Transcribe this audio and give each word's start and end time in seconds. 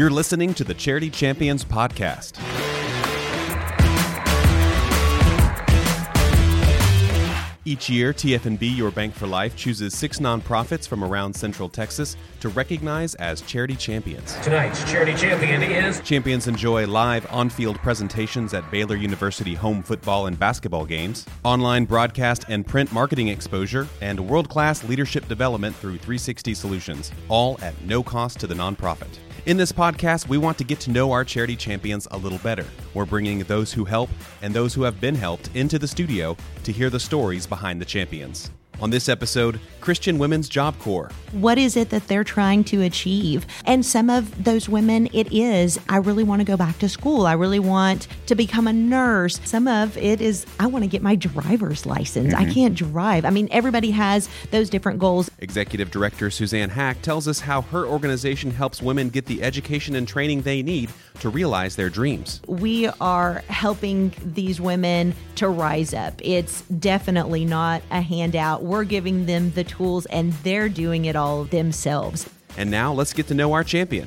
You're 0.00 0.08
listening 0.08 0.54
to 0.54 0.64
the 0.64 0.72
Charity 0.72 1.10
Champions 1.10 1.62
Podcast. 1.62 2.40
Each 7.66 7.90
year, 7.90 8.14
TFNB 8.14 8.78
Your 8.78 8.90
Bank 8.90 9.14
for 9.14 9.26
Life 9.26 9.56
chooses 9.56 9.94
six 9.94 10.18
nonprofits 10.18 10.88
from 10.88 11.04
around 11.04 11.36
Central 11.36 11.68
Texas 11.68 12.16
to 12.40 12.48
recognize 12.48 13.14
as 13.16 13.42
charity 13.42 13.76
champions. 13.76 14.36
Tonight's 14.36 14.90
charity 14.90 15.14
champion 15.14 15.62
is 15.62 16.00
Champions 16.00 16.48
enjoy 16.48 16.86
live 16.86 17.30
on 17.30 17.50
field 17.50 17.76
presentations 17.80 18.54
at 18.54 18.68
Baylor 18.70 18.96
University 18.96 19.52
home 19.52 19.82
football 19.82 20.28
and 20.28 20.38
basketball 20.38 20.86
games, 20.86 21.26
online 21.44 21.84
broadcast 21.84 22.46
and 22.48 22.66
print 22.66 22.90
marketing 22.90 23.28
exposure, 23.28 23.86
and 24.00 24.18
world 24.18 24.48
class 24.48 24.82
leadership 24.82 25.28
development 25.28 25.76
through 25.76 25.98
360 25.98 26.54
Solutions, 26.54 27.12
all 27.28 27.58
at 27.60 27.78
no 27.82 28.02
cost 28.02 28.40
to 28.40 28.46
the 28.46 28.54
nonprofit. 28.54 29.18
In 29.46 29.56
this 29.56 29.72
podcast, 29.72 30.28
we 30.28 30.36
want 30.36 30.58
to 30.58 30.64
get 30.64 30.80
to 30.80 30.90
know 30.90 31.12
our 31.12 31.24
charity 31.24 31.56
champions 31.56 32.06
a 32.10 32.18
little 32.18 32.36
better. 32.40 32.66
We're 32.92 33.06
bringing 33.06 33.38
those 33.44 33.72
who 33.72 33.86
help 33.86 34.10
and 34.42 34.52
those 34.52 34.74
who 34.74 34.82
have 34.82 35.00
been 35.00 35.14
helped 35.14 35.48
into 35.54 35.78
the 35.78 35.88
studio 35.88 36.36
to 36.62 36.72
hear 36.72 36.90
the 36.90 37.00
stories 37.00 37.46
behind 37.46 37.80
the 37.80 37.86
champions. 37.86 38.50
On 38.80 38.88
this 38.88 39.10
episode, 39.10 39.60
Christian 39.82 40.18
Women's 40.18 40.48
Job 40.48 40.78
Corps. 40.78 41.10
What 41.32 41.58
is 41.58 41.76
it 41.76 41.90
that 41.90 42.08
they're 42.08 42.24
trying 42.24 42.64
to 42.64 42.80
achieve? 42.80 43.46
And 43.66 43.84
some 43.84 44.08
of 44.08 44.42
those 44.42 44.70
women, 44.70 45.08
it 45.12 45.30
is, 45.30 45.78
I 45.88 45.98
really 45.98 46.24
want 46.24 46.40
to 46.40 46.46
go 46.46 46.56
back 46.56 46.78
to 46.78 46.88
school. 46.88 47.26
I 47.26 47.34
really 47.34 47.58
want 47.58 48.08
to 48.26 48.34
become 48.34 48.66
a 48.66 48.72
nurse. 48.72 49.38
Some 49.44 49.68
of 49.68 49.98
it 49.98 50.22
is, 50.22 50.46
I 50.58 50.66
want 50.66 50.84
to 50.84 50.88
get 50.88 51.02
my 51.02 51.14
driver's 51.14 51.84
license. 51.84 52.32
I 52.32 52.44
mm-hmm. 52.44 52.52
can't 52.52 52.74
drive. 52.74 53.26
I 53.26 53.30
mean, 53.30 53.48
everybody 53.50 53.90
has 53.90 54.30
those 54.50 54.70
different 54.70 54.98
goals. 54.98 55.30
Executive 55.40 55.90
Director 55.90 56.30
Suzanne 56.30 56.70
Hack 56.70 57.02
tells 57.02 57.28
us 57.28 57.40
how 57.40 57.60
her 57.62 57.84
organization 57.84 58.50
helps 58.50 58.80
women 58.80 59.10
get 59.10 59.26
the 59.26 59.42
education 59.42 59.94
and 59.94 60.08
training 60.08 60.42
they 60.42 60.62
need 60.62 60.90
to 61.20 61.28
realize 61.28 61.76
their 61.76 61.90
dreams. 61.90 62.40
We 62.46 62.88
are 63.00 63.42
helping 63.48 64.14
these 64.24 64.58
women 64.58 65.14
to 65.36 65.48
rise 65.48 65.92
up. 65.92 66.14
It's 66.24 66.62
definitely 66.62 67.44
not 67.44 67.82
a 67.90 68.00
handout. 68.00 68.62
We're 68.70 68.84
giving 68.84 69.26
them 69.26 69.50
the 69.50 69.64
tools 69.64 70.06
and 70.06 70.32
they're 70.44 70.68
doing 70.68 71.06
it 71.06 71.16
all 71.16 71.42
themselves. 71.42 72.30
And 72.56 72.70
now 72.70 72.92
let's 72.92 73.12
get 73.12 73.26
to 73.26 73.34
know 73.34 73.52
our 73.52 73.64
champion. 73.64 74.06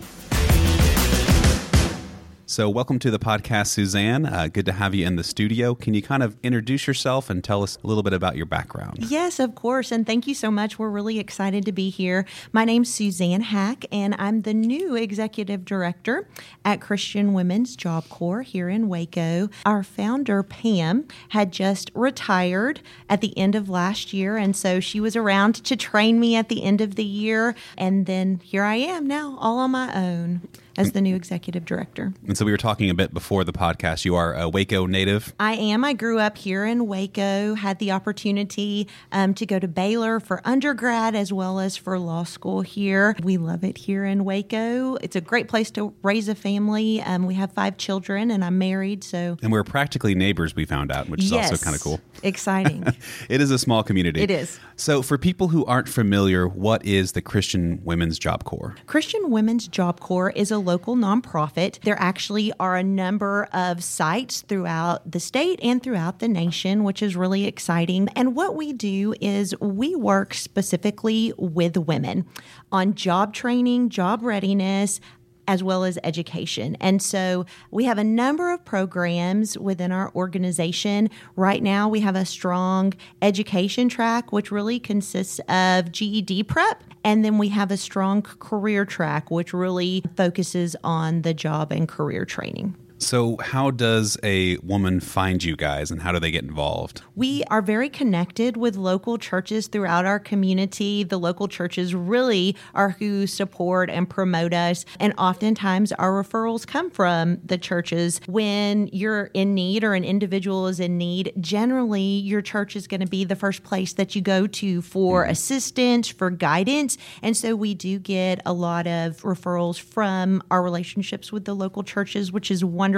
So, 2.54 2.70
welcome 2.70 3.00
to 3.00 3.10
the 3.10 3.18
podcast, 3.18 3.70
Suzanne. 3.70 4.28
Uh, 4.28 4.48
good 4.48 4.68
to 4.68 4.74
have 4.74 4.94
you 4.94 5.08
in 5.08 5.16
the 5.16 5.24
studio. 5.24 5.74
Can 5.74 5.96
you 5.96 6.04
kind 6.04 6.22
of 6.22 6.38
introduce 6.44 6.86
yourself 6.86 7.32
and 7.32 7.44
tell 7.44 7.64
us 7.64 7.80
a 7.84 7.88
little 7.88 8.04
bit 8.04 8.14
about 8.14 8.36
your 8.36 8.46
background? 8.46 9.00
Yes, 9.00 9.40
of 9.40 9.56
course. 9.56 9.92
And 9.92 10.06
thank 10.06 10.28
you 10.28 10.36
so 10.36 10.52
much. 10.52 10.78
We're 10.78 10.92
really 10.92 11.18
excited 11.18 11.66
to 11.66 11.72
be 11.72 11.90
here. 11.90 12.28
My 12.52 12.64
name's 12.64 12.94
Suzanne 12.94 13.42
Hack, 13.42 13.86
and 13.92 14.14
I'm 14.20 14.44
the 14.44 14.54
new 14.54 14.94
executive 14.94 15.66
director 15.66 16.28
at 16.64 16.80
Christian 16.80 17.34
Women's 17.34 17.76
Job 17.76 18.08
Corps 18.10 18.44
here 18.44 18.70
in 18.70 18.88
Waco. 18.88 19.50
Our 19.66 19.82
founder, 19.82 20.44
Pam, 20.44 21.08
had 21.30 21.52
just 21.52 21.90
retired 21.96 22.82
at 23.10 23.22
the 23.22 23.36
end 23.36 23.56
of 23.56 23.68
last 23.68 24.14
year. 24.14 24.38
And 24.38 24.56
so 24.56 24.80
she 24.80 25.00
was 25.00 25.16
around 25.16 25.56
to 25.56 25.76
train 25.76 26.20
me 26.20 26.36
at 26.36 26.50
the 26.50 26.64
end 26.64 26.82
of 26.82 26.98
the 26.98 27.04
year. 27.04 27.56
And 27.80 28.06
then 28.06 28.42
here 28.44 28.64
I 28.64 28.76
am 28.76 29.08
now, 29.08 29.40
all 29.42 29.58
on 29.58 29.72
my 29.72 29.92
own 29.96 30.48
as 30.78 30.92
the 30.92 31.02
new 31.02 31.16
executive 31.16 31.66
director. 31.66 32.14
And 32.28 32.38
so, 32.38 32.46
we 32.46 32.52
were 32.52 32.58
talking 32.58 32.90
a 32.90 32.94
bit 32.94 33.14
before 33.14 33.44
the 33.44 33.54
podcast. 33.54 34.06
You 34.06 34.16
are 34.16 34.34
a 34.34 34.50
Waco 34.50 34.86
native. 34.86 35.34
I 35.40 35.54
am. 35.54 35.84
I 35.84 35.94
grew 35.94 36.20
up 36.20 36.38
here 36.38 36.66
in 36.66 36.88
Waco, 36.88 37.56
had 37.56 37.80
the 37.80 37.92
opportunity 37.92 38.88
um, 39.12 39.34
to 39.36 39.46
go 39.46 39.60
to 39.60 39.68
Baylor 39.68 40.20
for 40.20 40.42
undergrad 40.46 41.16
as 41.16 41.32
well 41.32 41.60
as 41.60 41.78
for 41.78 41.98
law 42.00 42.24
school 42.24 42.62
here. 42.62 43.16
We 43.24 43.38
love 43.38 43.64
it 43.64 43.78
here 43.78 44.06
in 44.06 44.26
Waco. 44.26 44.96
It's 44.96 45.16
a 45.16 45.22
great 45.22 45.48
place 45.48 45.72
to 45.72 45.94
raise 46.02 46.28
a 46.28 46.36
family. 46.36 47.02
Um, 47.02 47.26
we 47.26 47.36
have 47.36 47.52
five 47.52 47.78
children, 47.78 48.32
and 48.32 48.44
I'm 48.44 48.58
married, 48.58 49.04
so. 49.04 49.38
And 49.42 49.52
we're 49.52 49.64
practically 49.64 50.16
neighbors, 50.16 50.56
we 50.56 50.66
found 50.66 50.92
out, 50.92 51.10
which 51.10 51.24
is 51.24 51.32
yes, 51.32 51.52
also 51.52 51.64
kind 51.64 51.76
of 51.76 51.82
cool. 51.82 52.00
Exciting. 52.24 52.84
it 53.30 53.42
is 53.42 53.52
a 53.52 53.60
small 53.60 53.84
community. 53.84 54.22
It 54.22 54.32
is. 54.32 54.60
So, 54.76 55.02
for 55.02 55.18
people 55.18 55.50
who 55.50 55.66
aren't 55.66 55.90
familiar, 55.90 56.48
what 56.48 56.86
is 56.86 57.12
the 57.12 57.22
Christian 57.22 57.82
Women's 57.84 58.18
Job 58.18 58.44
Corps? 58.44 58.76
Christian 58.88 59.30
Women's 59.30 59.68
Job 59.68 60.00
Corps 60.00 60.32
is 60.32 60.52
a 60.52 60.58
local 60.64 60.96
nonprofit. 60.96 61.80
There 61.82 62.00
actually 62.00 62.52
are 62.60 62.76
a 62.76 62.84
number 62.84 63.48
of 63.54 63.84
sites 63.84 64.42
throughout 64.42 65.10
the 65.10 65.20
state 65.20 65.60
and 65.62 65.84
throughout 65.84 66.20
the 66.20 66.28
nation, 66.28 66.84
which 66.84 67.02
is 67.02 67.16
really 67.16 67.46
exciting. 67.46 68.10
And 68.16 68.36
what 68.36 68.56
we 68.56 68.74
do 68.74 69.14
is 69.22 69.54
we 69.60 69.96
work 69.96 70.34
specifically 70.34 71.34
with 71.38 71.78
women 71.78 72.26
on 72.72 72.96
job 72.96 73.34
training, 73.34 73.90
job 73.90 74.24
readiness, 74.24 75.00
as 75.48 75.64
well 75.64 75.84
as 75.84 75.98
education. 76.04 76.76
And 76.80 77.02
so 77.02 77.46
we 77.72 77.86
have 77.86 77.98
a 77.98 78.04
number 78.04 78.52
of 78.52 78.64
programs 78.66 79.58
within 79.58 79.92
our 79.92 80.12
organization. 80.16 81.10
Right 81.36 81.62
now, 81.62 81.90
we 81.90 82.00
have 82.02 82.16
a 82.16 82.26
strong 82.26 82.94
education 83.22 83.90
track, 83.90 84.32
which 84.32 84.52
really 84.52 84.80
consists 84.80 85.40
of 85.50 85.92
GED 85.92 86.44
prep. 86.44 86.84
And 87.04 87.26
then 87.26 87.38
we 87.38 87.50
have 87.50 87.72
a 87.72 87.78
strong 87.78 88.22
career 88.22 88.86
track, 88.86 89.30
which 89.30 89.54
really 89.54 90.04
focuses 90.16 90.76
on 90.84 91.24
the 91.24 91.34
job 91.34 91.72
and 91.72 91.88
career 91.88 92.24
training. 92.26 92.76
So, 93.04 93.38
how 93.38 93.70
does 93.70 94.18
a 94.24 94.58
woman 94.58 95.02
find 95.02 95.44
you 95.44 95.58
guys 95.58 95.92
and 95.92 96.02
how 96.02 96.14
do 96.14 96.20
they 96.20 96.32
get 96.32 96.44
involved? 96.44 97.02
We 97.16 97.44
are 97.50 97.62
very 97.62 97.90
connected 97.90 98.56
with 98.56 98.78
local 98.78 99.18
churches 99.18 99.68
throughout 99.68 100.06
our 100.06 100.20
community. 100.20 101.04
The 101.04 101.20
local 101.20 101.50
churches 101.50 101.94
really 101.94 102.56
are 102.74 102.92
who 102.92 103.28
support 103.28 103.90
and 103.90 104.10
promote 104.10 104.54
us. 104.54 104.86
And 105.00 105.14
oftentimes, 105.18 105.92
our 105.94 106.24
referrals 106.24 106.66
come 106.66 106.90
from 106.90 107.40
the 107.44 107.58
churches. 107.58 108.22
When 108.26 108.88
you're 108.94 109.26
in 109.34 109.54
need 109.54 109.84
or 109.84 109.96
an 109.96 110.06
individual 110.06 110.68
is 110.68 110.80
in 110.80 110.98
need, 110.98 111.34
generally, 111.42 112.02
your 112.02 112.42
church 112.42 112.76
is 112.76 112.88
going 112.88 113.02
to 113.02 113.08
be 113.08 113.26
the 113.26 113.36
first 113.36 113.64
place 113.64 113.94
that 113.94 114.16
you 114.16 114.22
go 114.22 114.48
to 114.48 114.82
for 114.82 115.24
mm-hmm. 115.24 115.32
assistance, 115.32 116.08
for 116.08 116.30
guidance. 116.30 116.98
And 117.22 117.36
so, 117.36 117.56
we 117.56 117.74
do 117.74 118.00
get 118.00 118.42
a 118.46 118.54
lot 118.54 118.88
of 118.88 119.22
referrals 119.24 119.80
from 119.80 120.42
our 120.50 120.64
relationships 120.64 121.34
with 121.34 121.44
the 121.44 121.54
local 121.54 121.84
churches, 121.84 122.32
which 122.32 122.50
is 122.50 122.64
wonderful. 122.64 122.93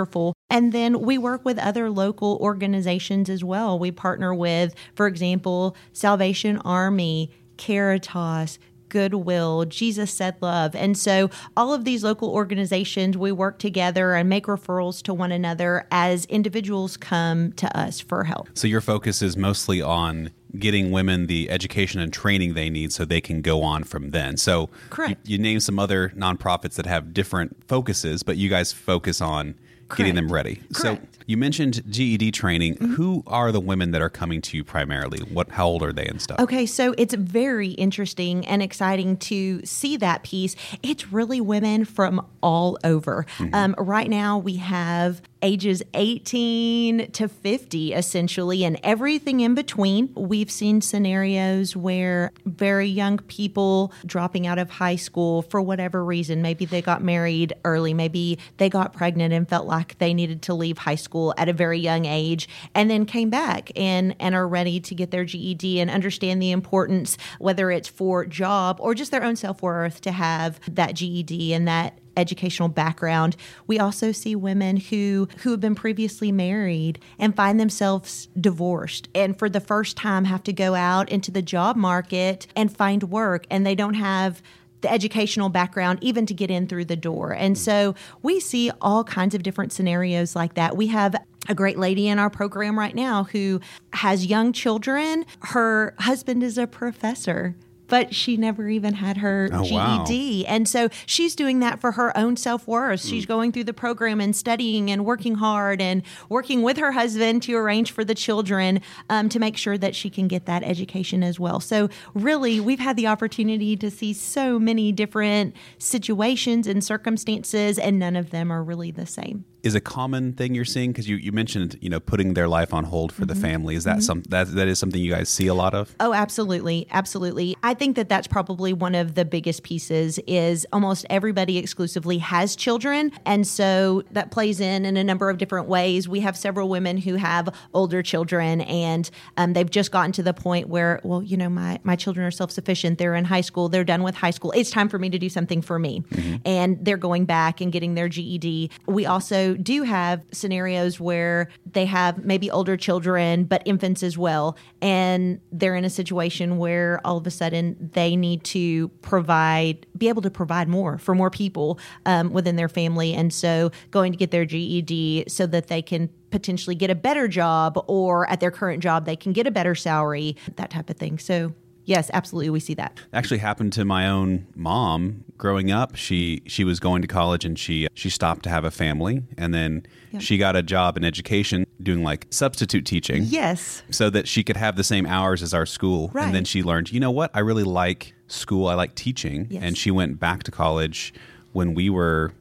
And 0.50 0.74
then 0.74 1.02
we 1.02 1.18
work 1.18 1.46
with 1.46 1.58
other 1.60 1.90
local 1.90 2.38
organizations 2.42 3.30
as 3.30 3.44
well. 3.44 3.80
We 3.80 3.92
partner 3.92 4.34
with, 4.34 4.76
for 4.96 5.08
example, 5.08 5.76
Salvation 5.94 6.58
Army, 6.66 7.32
Caritas, 7.58 8.60
Goodwill, 8.90 9.66
Jesus 9.66 10.12
Said 10.12 10.38
Love. 10.42 10.76
And 10.76 10.98
so 10.98 11.30
all 11.58 11.74
of 11.74 11.84
these 11.84 12.04
local 12.04 12.30
organizations, 12.30 13.18
we 13.18 13.32
work 13.32 13.60
together 13.60 14.14
and 14.14 14.30
make 14.30 14.46
referrals 14.46 15.02
to 15.04 15.14
one 15.14 15.32
another 15.32 15.88
as 15.92 16.26
individuals 16.26 16.96
come 16.96 17.52
to 17.54 17.78
us 17.78 18.00
for 18.00 18.24
help. 18.24 18.50
So, 18.54 18.68
your 18.68 18.82
focus 18.82 19.22
is 19.22 19.36
mostly 19.36 19.82
on 19.82 20.32
getting 20.58 20.92
women 20.92 21.28
the 21.28 21.50
education 21.50 22.00
and 22.00 22.14
training 22.14 22.54
they 22.54 22.70
need 22.70 22.94
so 22.94 23.04
they 23.04 23.20
can 23.20 23.42
go 23.42 23.62
on 23.64 23.84
from 23.84 24.12
then. 24.12 24.38
So, 24.38 24.70
Correct. 24.90 25.28
You, 25.28 25.34
you 25.34 25.44
name 25.44 25.60
some 25.60 25.78
other 25.78 26.10
nonprofits 26.16 26.76
that 26.76 26.86
have 26.86 27.14
different 27.14 27.68
focuses, 27.68 28.24
but 28.24 28.38
you 28.38 28.50
guys 28.50 28.72
focus 28.72 29.20
on 29.20 29.56
getting 29.96 30.16
them 30.16 30.32
ready. 30.32 30.56
Correct. 30.74 30.78
So 30.78 31.00
you 31.28 31.38
mentioned 31.38 31.84
GED 31.90 32.32
training. 32.32 32.78
Who 32.78 33.24
are 33.26 33.52
the 33.52 33.60
women 33.60 33.92
that 33.92 34.02
are 34.02 34.10
coming 34.10 34.42
to 34.42 34.58
you 34.58 34.64
primarily? 34.64 35.20
What 35.20 35.52
how 35.52 35.68
old 35.68 35.82
are 35.82 35.92
they 35.94 36.06
and 36.06 36.22
stuff? 36.22 36.40
Okay, 36.40 36.66
so 36.66 36.94
it's 36.98 37.16
very 37.16 37.70
interesting 37.70 38.46
and 38.46 38.62
exciting 38.62 39.18
to 39.18 39.66
see 39.66 39.98
that 39.98 40.24
piece. 40.24 40.56
It's 40.84 41.12
really 41.12 41.42
women 41.42 41.86
from 41.86 42.26
all 42.42 42.78
over. 42.84 43.26
Um, 43.54 43.76
right 43.78 44.10
now, 44.10 44.38
we 44.38 44.58
have 44.58 45.22
ages 45.42 45.84
18 45.94 47.12
to 47.12 47.28
50, 47.28 47.94
essentially, 47.94 48.64
and 48.64 48.80
everything 48.84 49.40
in 49.42 49.54
between. 49.54 50.12
We've 50.16 50.50
seen 50.50 50.82
scenarios 50.82 51.76
where 51.76 52.32
very 52.46 52.88
young 52.88 53.20
people 53.20 53.94
dropping 54.06 54.48
out 54.48 54.58
of 54.58 54.70
high 54.70 54.96
school 54.96 55.44
for 55.44 55.62
whatever 55.62 56.04
reason, 56.04 56.42
maybe 56.42 56.66
they 56.66 56.82
got 56.82 57.04
married 57.04 57.54
early, 57.64 57.94
maybe 57.94 58.40
they 58.58 58.70
got 58.70 58.94
pregnant 58.94 59.34
and 59.34 59.48
felt 59.48 59.68
like 59.68 59.75
they 59.98 60.14
needed 60.14 60.42
to 60.44 60.54
leave 60.54 60.78
high 60.80 60.96
school 60.96 61.34
at 61.38 61.50
a 61.50 61.54
very 61.54 61.80
young 61.80 62.06
age, 62.06 62.48
and 62.74 62.90
then 62.90 63.06
came 63.06 63.30
back 63.30 63.72
and, 63.76 64.16
and 64.20 64.36
are 64.36 64.48
ready 64.48 64.80
to 64.80 64.96
get 64.96 65.12
their 65.12 65.26
GED 65.26 65.80
and 65.80 65.90
understand 65.90 66.42
the 66.42 66.52
importance, 66.52 67.18
whether 67.40 67.72
it's 67.72 67.88
for 67.88 68.26
job 68.26 68.78
or 68.80 68.94
just 68.94 69.12
their 69.12 69.24
own 69.24 69.36
self 69.36 69.62
worth, 69.62 70.02
to 70.02 70.12
have 70.12 70.60
that 70.74 70.96
GED 70.96 71.54
and 71.54 71.68
that 71.68 72.00
educational 72.18 72.70
background. 72.70 73.36
We 73.68 73.80
also 73.80 74.12
see 74.12 74.36
women 74.36 74.78
who 74.78 75.28
who 75.40 75.52
have 75.52 75.60
been 75.60 75.76
previously 75.76 76.32
married 76.32 77.00
and 77.20 77.36
find 77.36 77.60
themselves 77.60 78.28
divorced 78.40 79.10
and 79.14 79.38
for 79.38 79.50
the 79.50 79.60
first 79.60 79.98
time 79.98 80.26
have 80.26 80.44
to 80.44 80.54
go 80.54 80.76
out 80.76 81.10
into 81.10 81.32
the 81.32 81.42
job 81.42 81.76
market 81.76 82.48
and 82.56 82.76
find 82.76 83.04
work 83.04 83.46
and 83.50 83.66
they 83.66 83.76
don't 83.76 83.96
have 83.96 84.42
the 84.86 84.92
educational 84.92 85.50
background 85.50 85.98
even 86.04 86.28
to 86.28 86.34
get 86.36 86.52
in 86.52 86.68
through 86.68 86.86
the 86.86 86.96
door. 86.96 87.32
And 87.32 87.56
mm. 87.56 87.60
so 87.60 87.96
we 88.22 88.40
see 88.40 88.70
all 88.82 89.04
kinds 89.04 89.34
of 89.34 89.42
different 89.42 89.74
scenarios 89.74 90.36
like 90.36 90.54
that. 90.54 90.78
We 90.78 90.86
have 90.88 91.16
a 91.50 91.56
great 91.56 91.80
lady 91.80 92.08
in 92.08 92.20
our 92.20 92.30
program 92.30 92.78
right 92.78 92.94
now 92.94 93.24
who 93.24 93.62
has 93.94 94.28
young 94.28 94.54
children. 94.54 95.26
Her 95.40 95.96
husband 95.98 96.44
is 96.44 96.60
a 96.60 96.68
professor 96.68 97.56
but 97.88 98.14
she 98.16 98.38
never 98.38 98.68
even 98.70 98.94
had 98.96 99.18
her 99.18 99.50
Oh, 99.52 99.64
GED. 99.64 99.74
wow. 99.76 100.06
And 100.54 100.68
so 100.68 100.90
she's 101.06 101.36
doing 101.36 101.60
that 101.60 101.80
for 101.80 101.94
her 101.94 102.16
own 102.18 102.38
self 102.38 102.68
worth. 102.68 103.02
She's 103.06 103.26
going 103.26 103.52
through 103.52 103.66
the 103.66 103.74
program 103.74 104.20
and 104.22 104.36
studying 104.36 104.90
and 104.92 105.06
working 105.06 105.36
hard 105.36 105.82
and 105.82 106.02
working 106.30 106.62
with 106.62 106.78
her 106.78 106.92
husband 106.94 107.44
to 107.44 107.56
arrange 107.56 107.92
for 107.92 108.04
the 108.04 108.16
children 108.16 108.82
um, 109.10 109.30
to 109.30 109.40
make 109.40 109.58
sure 109.58 109.78
that 109.78 109.96
she 109.96 110.10
can 110.10 110.28
get 110.28 110.46
that 110.46 110.64
education 110.64 111.24
as 111.24 111.40
well. 111.40 111.60
So, 111.60 111.90
really, 112.14 112.60
we've 112.60 112.80
had 112.80 112.96
the 112.98 113.08
opportunity 113.08 113.76
to 113.78 113.92
see 113.92 114.14
so 114.14 114.58
many 114.60 114.92
different 114.92 115.56
situations 115.78 116.68
and 116.68 116.84
circumstances, 116.84 117.78
and 117.80 118.00
none 118.00 118.16
of 118.16 118.30
them 118.32 118.52
are 118.52 118.64
really 118.64 118.92
the 118.92 119.06
same. 119.06 119.46
Is 119.66 119.76
a 119.76 119.82
common 119.82 120.32
thing 120.34 120.56
you're 120.56 120.64
seeing 120.64 120.92
because 120.92 121.10
you, 121.10 121.18
you 121.18 121.32
mentioned 121.32 121.78
you 121.82 121.90
know 121.90 122.00
putting 122.00 122.34
their 122.36 122.48
life 122.48 122.74
on 122.74 122.86
hold 122.86 123.12
for 123.12 123.24
Mm-hmm. 123.26 123.34
the 123.34 123.48
family 123.48 123.76
is 123.76 123.84
that 123.86 124.04
some 124.04 124.22
that 124.30 124.54
that 124.56 124.68
is 124.68 124.78
something 124.80 125.02
you 125.02 125.12
guys 125.12 125.28
see 125.30 125.48
a 125.48 125.54
lot 125.54 125.74
of 125.74 125.94
Oh, 126.00 126.14
absolutely. 126.14 126.88
Absolutely. 126.92 127.56
I 127.64 127.74
think 127.74 127.96
that 127.96 128.08
that's 128.08 128.28
probably 128.28 128.72
one 128.74 128.94
of 128.94 129.16
the 129.16 129.26
biggest 129.26 129.64
pieces 129.64 130.20
is 130.28 130.66
almost 130.72 131.06
everybody 131.10 131.58
exclusively 131.58 132.20
has 132.20 132.56
children. 132.56 133.12
And 133.26 133.48
so 133.48 134.04
that 134.12 134.30
plays 134.32 134.60
in 134.60 134.86
in 134.86 134.96
a 134.98 135.04
number 135.04 135.30
of 135.30 135.38
different 135.40 135.68
ways. 135.68 136.08
We 136.08 136.20
have 136.20 136.38
several 136.38 136.70
women 136.70 136.98
who 136.98 137.16
have 137.16 137.50
older 137.74 138.04
children 138.04 138.62
and 138.62 139.10
um, 139.38 139.54
they've 139.54 139.70
just 139.70 139.92
gotten 139.92 140.12
to 140.14 140.24
the 140.24 140.34
point 140.34 140.68
where, 140.70 141.00
well, 141.04 141.24
you 141.24 141.38
know, 141.38 141.50
my, 141.50 141.80
my 141.84 141.96
children 141.96 142.26
are 142.28 142.32
self-sufficient. 142.32 142.98
They're 143.00 143.16
in 143.16 143.26
high 143.26 143.42
school. 143.42 143.70
They're 143.70 143.84
done 143.84 144.04
with 144.04 144.14
high 144.16 144.32
school. 144.32 144.52
It's 144.52 144.70
time 144.70 144.90
for 144.90 145.00
me 145.00 145.10
to 145.10 145.18
do 145.18 145.30
something 145.30 145.62
for 145.64 145.80
me. 145.80 146.04
And 146.46 146.78
they're 146.86 146.98
going 146.98 147.26
back 147.26 147.62
and 147.62 147.72
getting 147.72 147.96
their 147.96 148.10
GED. 148.10 148.70
We 148.86 149.06
also 149.08 149.55
do 149.56 149.84
have 149.84 150.24
scenarios 150.32 151.00
where 151.00 151.50
they 151.72 151.86
have 151.86 152.24
maybe 152.24 152.50
older 152.50 152.78
children, 152.78 153.44
but 153.44 153.62
infants 153.66 154.04
as 154.04 154.18
well. 154.18 154.58
And 154.82 155.40
they're 155.52 155.76
in 155.76 155.86
a 155.86 155.90
situation 155.90 156.58
where 156.58 157.00
all 157.06 157.18
of 157.18 157.28
a 157.28 157.32
sudden 157.32 157.76
they 157.94 158.16
need 158.16 158.44
to 158.46 158.90
provide, 159.02 159.86
be 159.98 160.10
able 160.10 160.22
to 160.22 160.32
provide 160.32 160.68
more 160.68 160.98
for 160.98 161.16
more 161.16 161.30
people 161.30 161.80
um, 162.06 162.32
within 162.32 162.56
their 162.56 162.70
family. 162.70 163.14
And 163.14 163.34
so 163.34 163.72
going 163.92 164.12
to 164.12 164.18
get 164.18 164.32
their 164.32 164.46
GED 164.46 165.26
so 165.28 165.46
that 165.48 165.68
they 165.68 165.82
can 165.82 166.10
potentially 166.32 166.76
get 166.76 166.90
a 166.90 166.96
better 166.96 167.28
job 167.28 167.82
or 167.88 168.30
at 168.30 168.40
their 168.40 168.52
current 168.52 168.84
job, 168.84 169.06
they 169.06 169.16
can 169.16 169.32
get 169.32 169.48
a 169.48 169.52
better 169.52 169.76
salary, 169.76 170.36
that 170.58 170.70
type 170.70 170.90
of 170.90 170.98
thing. 170.98 171.18
So, 171.18 171.54
yes, 171.86 172.10
absolutely, 172.14 172.50
we 172.50 172.60
see 172.60 172.74
that. 172.76 173.00
actually 173.14 173.38
happened 173.40 173.74
to 173.74 173.86
my 173.86 174.08
own 174.10 174.46
mom 174.56 175.24
growing 175.38 175.70
up 175.72 175.96
she 175.96 176.42
she 176.48 176.64
was 176.64 176.80
going 176.80 177.02
to 177.02 177.08
college 177.10 177.44
and 177.44 177.60
she 177.60 177.88
she 177.94 178.10
stopped 178.10 178.44
to 178.44 178.50
have 178.50 178.64
a 178.64 178.72
family 178.72 179.22
and 179.38 179.54
then 179.54 179.86
she 180.20 180.38
got 180.38 180.56
a 180.56 180.64
job 180.64 180.96
in 180.96 181.04
education 181.04 181.66
doing 181.84 182.04
like 182.04 182.26
substitute 182.30 182.86
teaching 182.86 183.24
Yes. 183.24 183.84
so 183.92 184.10
that 184.12 184.30
she 184.30 184.44
could 184.46 184.56
have 184.56 184.78
the 184.78 184.84
same 184.84 185.06
hours 185.06 185.44
as 185.44 185.54
our 185.54 185.66
school 185.66 186.10
right. 186.14 186.26
and 186.26 186.34
then 186.34 186.46
she 186.46 186.64
learned 186.64 186.90
you 186.94 187.02
know 187.02 187.12
what 187.12 187.32
i 187.34 187.40
really 187.40 187.66
like 187.66 188.14
school 188.28 188.68
i 188.68 188.76
like 188.76 188.96
teaching 188.96 189.48
Yes. 189.50 189.62
and 189.64 189.78
she 189.78 189.92
went 189.92 190.18
back 190.22 190.44
to 190.44 190.52
college 190.52 191.14
when 191.52 191.74
we 191.74 191.90
were 191.90 192.32